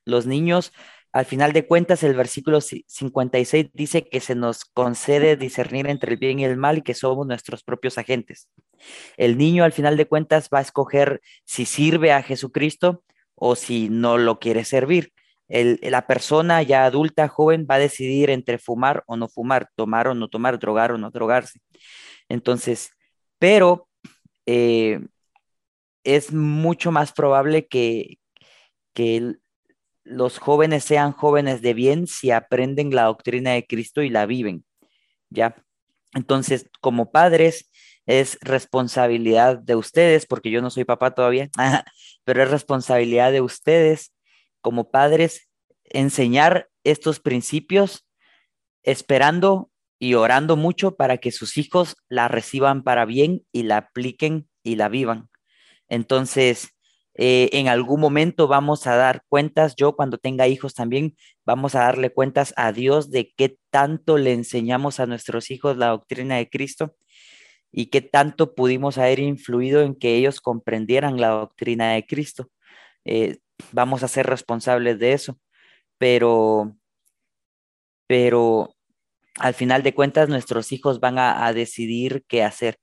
[0.05, 0.71] Los niños,
[1.11, 6.17] al final de cuentas, el versículo 56 dice que se nos concede discernir entre el
[6.17, 8.47] bien y el mal y que somos nuestros propios agentes.
[9.17, 13.03] El niño, al final de cuentas, va a escoger si sirve a Jesucristo
[13.35, 15.11] o si no lo quiere servir.
[15.49, 20.13] la persona ya adulta, joven, va a decidir entre fumar o no fumar, tomar o
[20.13, 21.59] no tomar, drogar o no drogarse.
[22.29, 22.91] Entonces,
[23.39, 23.89] pero
[24.45, 24.99] eh,
[26.03, 28.19] es mucho más probable que,
[28.93, 29.35] que
[30.03, 34.63] los jóvenes sean jóvenes de bien si aprenden la doctrina de Cristo y la viven,
[35.29, 35.55] ¿ya?
[36.13, 37.69] Entonces, como padres,
[38.05, 41.49] es responsabilidad de ustedes, porque yo no soy papá todavía,
[42.23, 44.13] pero es responsabilidad de ustedes
[44.61, 45.49] como padres
[45.83, 48.07] enseñar estos principios
[48.83, 54.47] esperando y orando mucho para que sus hijos la reciban para bien y la apliquen
[54.63, 55.29] y la vivan.
[55.87, 56.69] Entonces,
[57.17, 61.15] eh, en algún momento vamos a dar cuentas, yo cuando tenga hijos también,
[61.45, 65.87] vamos a darle cuentas a Dios de qué tanto le enseñamos a nuestros hijos la
[65.87, 66.95] doctrina de Cristo
[67.71, 72.49] y qué tanto pudimos haber influido en que ellos comprendieran la doctrina de Cristo.
[73.05, 73.39] Eh,
[73.71, 75.39] vamos a ser responsables de eso,
[75.97, 76.75] pero,
[78.07, 78.74] pero
[79.39, 82.77] al final de cuentas nuestros hijos van a, decidir qué hacer.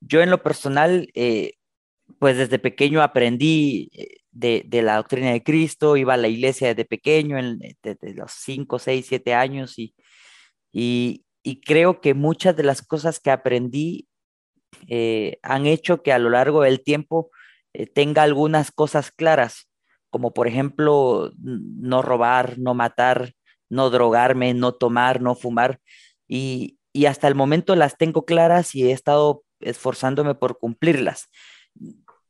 [0.00, 1.54] Yo en lo personal, eh,
[2.18, 6.84] pues desde pequeño aprendí eh, de, la doctrina de Cristo, iba a la iglesia desde
[6.84, 7.36] pequeño,
[7.82, 9.94] desde los 5, 6, 7 años y,
[10.72, 14.08] y, creo que muchas de las cosas que aprendí
[14.88, 17.30] eh, han hecho que a lo largo del tiempo
[17.72, 19.70] eh, tenga algunas cosas claras,
[20.10, 23.33] como por ejemplo no robar, no matar,
[23.68, 25.80] no drogarme, no tomar, no fumar.
[26.28, 31.28] Y, y hasta el momento las tengo claras y he estado esforzándome por cumplirlas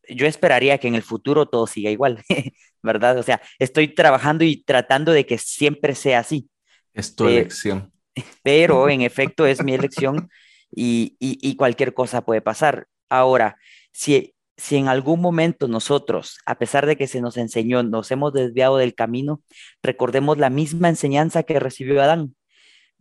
[0.09, 2.23] yo esperaría que en el futuro todo siga igual,
[2.83, 3.19] ¿verdad?
[3.19, 6.49] O sea, estoy trabajando y tratando de que siempre sea así.
[6.93, 7.93] Es tu elección.
[8.43, 10.29] Pero en efecto es mi elección
[10.71, 12.87] y, cualquier cosa puede pasar.
[13.09, 13.57] Ahora,
[13.93, 18.33] si, si en algún momento nosotros, a pesar de que se nos enseñó, nos hemos
[18.33, 19.43] desviado del camino,
[19.83, 22.37] recordemos la misma enseñanza que recibió Adán.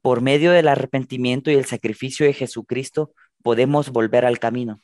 [0.01, 4.82] Por medio del arrepentimiento y el sacrificio de Jesucristo, podemos volver al camino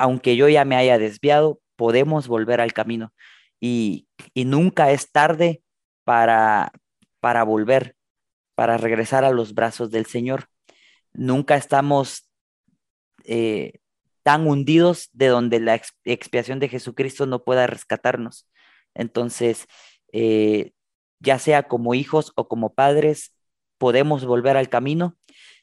[0.00, 3.12] aunque yo ya me haya desviado, podemos volver al camino
[3.60, 5.62] y, nunca es tarde
[6.04, 6.72] para,
[7.20, 7.96] para volver,
[8.54, 10.46] para regresar a los brazos del Señor.
[11.12, 12.28] Nunca estamos
[13.24, 13.79] eh,
[14.22, 18.48] tan hundidos de donde la expiación de Jesucristo no pueda rescatarnos.
[18.94, 19.66] Entonces,
[20.12, 20.72] eh,
[21.20, 23.34] ya sea como hijos o como padres,
[23.78, 25.16] podemos volver al camino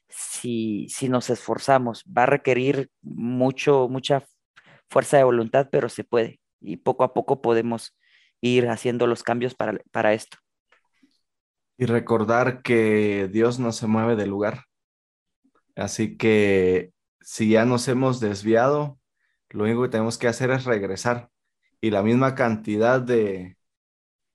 [0.10, 2.04] si, si nos esforzamos.
[2.06, 4.24] Va a requerir mucho, mucha
[4.90, 6.40] fuerza de voluntad, pero se puede.
[6.62, 7.98] Y poco a poco podemos
[8.42, 10.38] ir haciendo los cambios para, para esto.
[11.78, 14.64] Y recordar que Dios no se mueve del lugar.
[15.76, 16.92] Así que
[17.28, 18.98] si ya nos hemos desviado,
[19.50, 21.30] lo único que tenemos que hacer es regresar.
[21.82, 23.58] Y la misma cantidad de,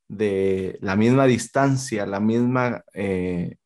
[0.08, 3.56] de la misma distancia, la misma eh,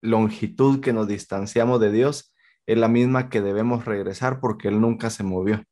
[0.00, 5.10] longitud que nos distanciamos de Dios es la misma que debemos regresar porque Él nunca
[5.10, 5.62] se movió.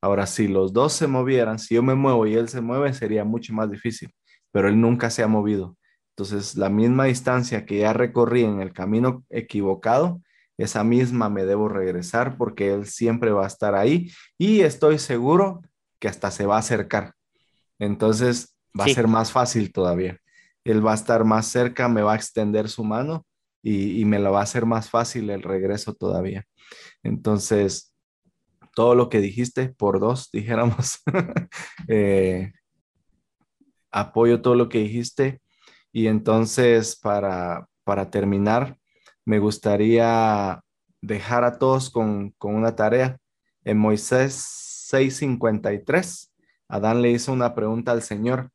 [0.00, 3.24] Ahora, si los dos se movieran, si yo me muevo y Él se mueve, sería
[3.24, 4.14] mucho más difícil,
[4.50, 5.76] pero Él nunca se ha movido.
[6.16, 10.22] Entonces, la misma distancia que ya recorrí en el camino equivocado,
[10.58, 15.62] esa misma me debo regresar porque Él siempre va a estar ahí y estoy seguro
[15.98, 17.14] que hasta se va a acercar.
[17.78, 20.18] Entonces, va a ser más fácil todavía.
[20.64, 23.26] Él va a estar más cerca, me va a extender su mano
[23.62, 26.44] y, me lo va a hacer más fácil el regreso todavía.
[27.02, 27.94] Entonces,
[28.74, 31.00] todo lo que dijiste por dos, dijéramos.
[31.88, 32.52] Eh,
[33.90, 35.40] apoyo todo lo que dijiste.
[35.92, 38.78] Y entonces, para, para terminar,
[39.24, 40.60] me gustaría
[41.00, 43.18] dejar a todos con, una tarea.
[43.64, 46.30] En Moisés 6:53,
[46.68, 48.50] Adán le hizo una pregunta al Señor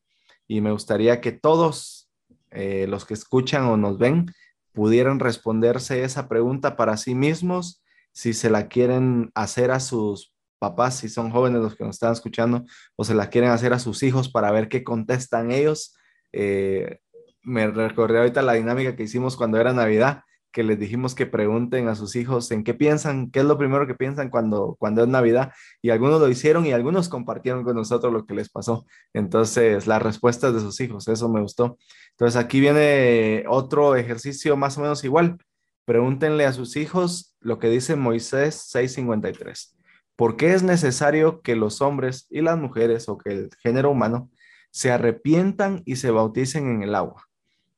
[0.48, 2.10] y me gustaría que todos
[2.52, 4.28] eh, los que escuchan o nos ven
[4.74, 10.98] pudieran responderse esa pregunta para sí mismos, si se la quieren hacer a sus papás,
[10.98, 12.66] si son jóvenes los que nos están escuchando,
[12.96, 15.96] o se la quieren hacer a sus hijos para ver qué contestan ellos.
[16.32, 17.00] Eh,
[17.42, 21.88] me recordé ahorita la dinámica que hicimos cuando era Navidad, que les dijimos que pregunten
[21.88, 25.08] a sus hijos en qué piensan, qué es lo primero que piensan cuando, cuando es
[25.08, 25.52] Navidad.
[25.82, 28.86] Y algunos lo hicieron y algunos compartieron con nosotros lo que les pasó.
[29.14, 31.78] Entonces, las respuestas de sus hijos, eso me gustó.
[32.12, 35.38] Entonces, aquí viene otro ejercicio más o menos igual.
[35.86, 39.76] Pregúntenle a sus hijos lo que dice Moisés 653.
[40.16, 44.30] ¿Por qué es necesario que los hombres y las mujeres o que el género humano
[44.72, 47.30] se arrepientan y se bauticen en el agua?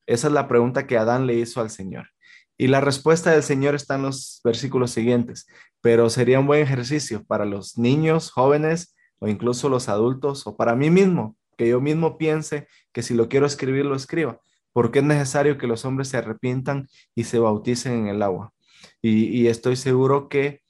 [0.08, 2.08] Esa es la pregunta que Adán le hizo al Señor.
[2.58, 5.48] Y la respuesta del Señor está en los versículos siguientes,
[5.82, 10.76] pero sería un buen ejercicio para los niños, jóvenes o incluso los adultos o para
[10.76, 14.40] mí mismo, que yo mismo piense que si lo quiero escribir, lo escriba,
[14.74, 18.54] porque es necesario que los hombres se arrepientan y se bauticen en el agua.
[19.02, 20.62] Y, estoy seguro que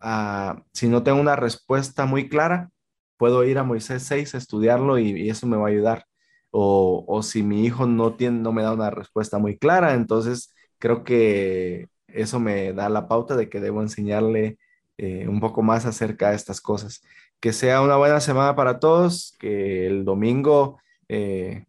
[0.00, 2.70] ah, si no tengo una respuesta muy clara,
[3.16, 6.06] puedo ir a Moisés 6 a estudiarlo y, eso me va a ayudar.
[6.50, 10.54] O, o, si mi hijo no, tiene, no me da una respuesta muy clara, entonces
[10.84, 14.58] creo que eso me da la pauta de que debo enseñarle
[14.98, 17.00] eh, un poco más acerca de estas cosas.
[17.40, 20.78] Que sea una buena semana para todos, que el domingo,
[21.08, 21.64] eh,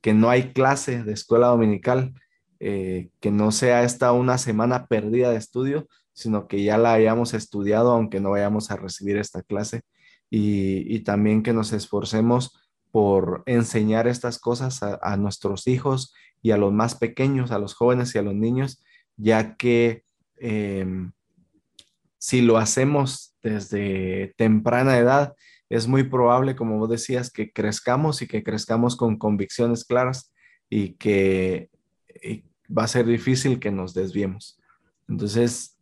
[0.00, 2.14] que no hay clase de escuela dominical,
[2.58, 7.34] eh, que no sea esta una semana perdida de estudio, sino que ya la hayamos
[7.34, 9.82] estudiado, aunque no vayamos a recibir esta clase.
[10.30, 12.63] Y, también que nos esforcemos
[12.94, 18.14] por enseñar estas cosas a, nuestros hijos y a los más pequeños, a los jóvenes
[18.14, 18.84] y a los niños,
[19.16, 20.04] ya que
[20.36, 21.10] em,
[22.18, 25.34] si lo hacemos desde temprana edad,
[25.68, 30.32] es muy probable, como vos decías, que crezcamos y que crezcamos con convicciones claras
[30.70, 31.70] y que
[32.70, 34.62] va a ser difícil que nos desviemos.
[35.08, 35.80] Entonces,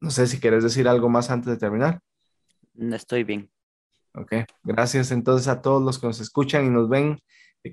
[0.00, 2.00] no sé si quieres decir algo más antes de terminar.
[2.76, 3.48] Estoy bien.
[4.20, 4.32] Ok,
[4.64, 7.18] gracias entonces a todos los que nos escuchan y nos ven.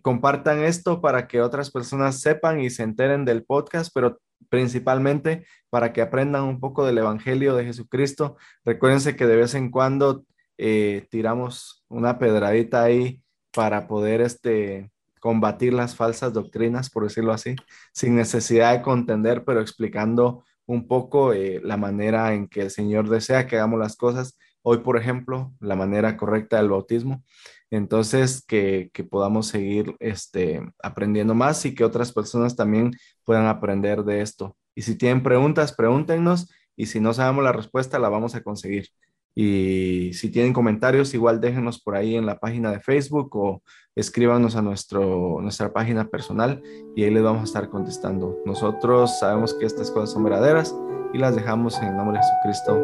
[0.03, 4.19] Compartan esto para que otras personas sepan y se enteren del podcast, pero
[4.49, 8.37] principalmente para que aprendan un poco del Evangelio de Jesucristo.
[8.63, 10.23] Recuérdense que de vez en cuando
[10.57, 17.55] eh, tiramos una pedradita ahí para poder este, combatir las falsas doctrinas, por decirlo así,
[17.91, 23.09] sin necesidad de contender, pero explicando un poco eh, la manera en que el Señor
[23.09, 24.37] desea que hagamos las cosas.
[24.67, 27.23] Hoy, por ejemplo, la manera correcta del bautismo.
[27.69, 32.91] Entonces, que, podamos seguir este, aprendiendo más y que otras personas también
[33.23, 34.57] puedan aprender de esto.
[34.73, 38.87] Y si tienen preguntas, pregúntenos y si no sabemos la respuesta, la vamos a conseguir.
[39.35, 43.61] Y si tienen comentarios, igual déjenos por ahí en la página de Facebook o
[43.93, 46.63] escríbanos a nuestro, nuestra página personal
[46.95, 48.39] y ahí les vamos a estar contestando.
[48.47, 50.75] Nosotros sabemos que estas cosas son verdaderas
[51.13, 52.83] y las dejamos en el nombre de Jesucristo.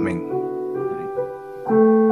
[0.00, 0.45] Amén.
[1.68, 2.05] Thank you.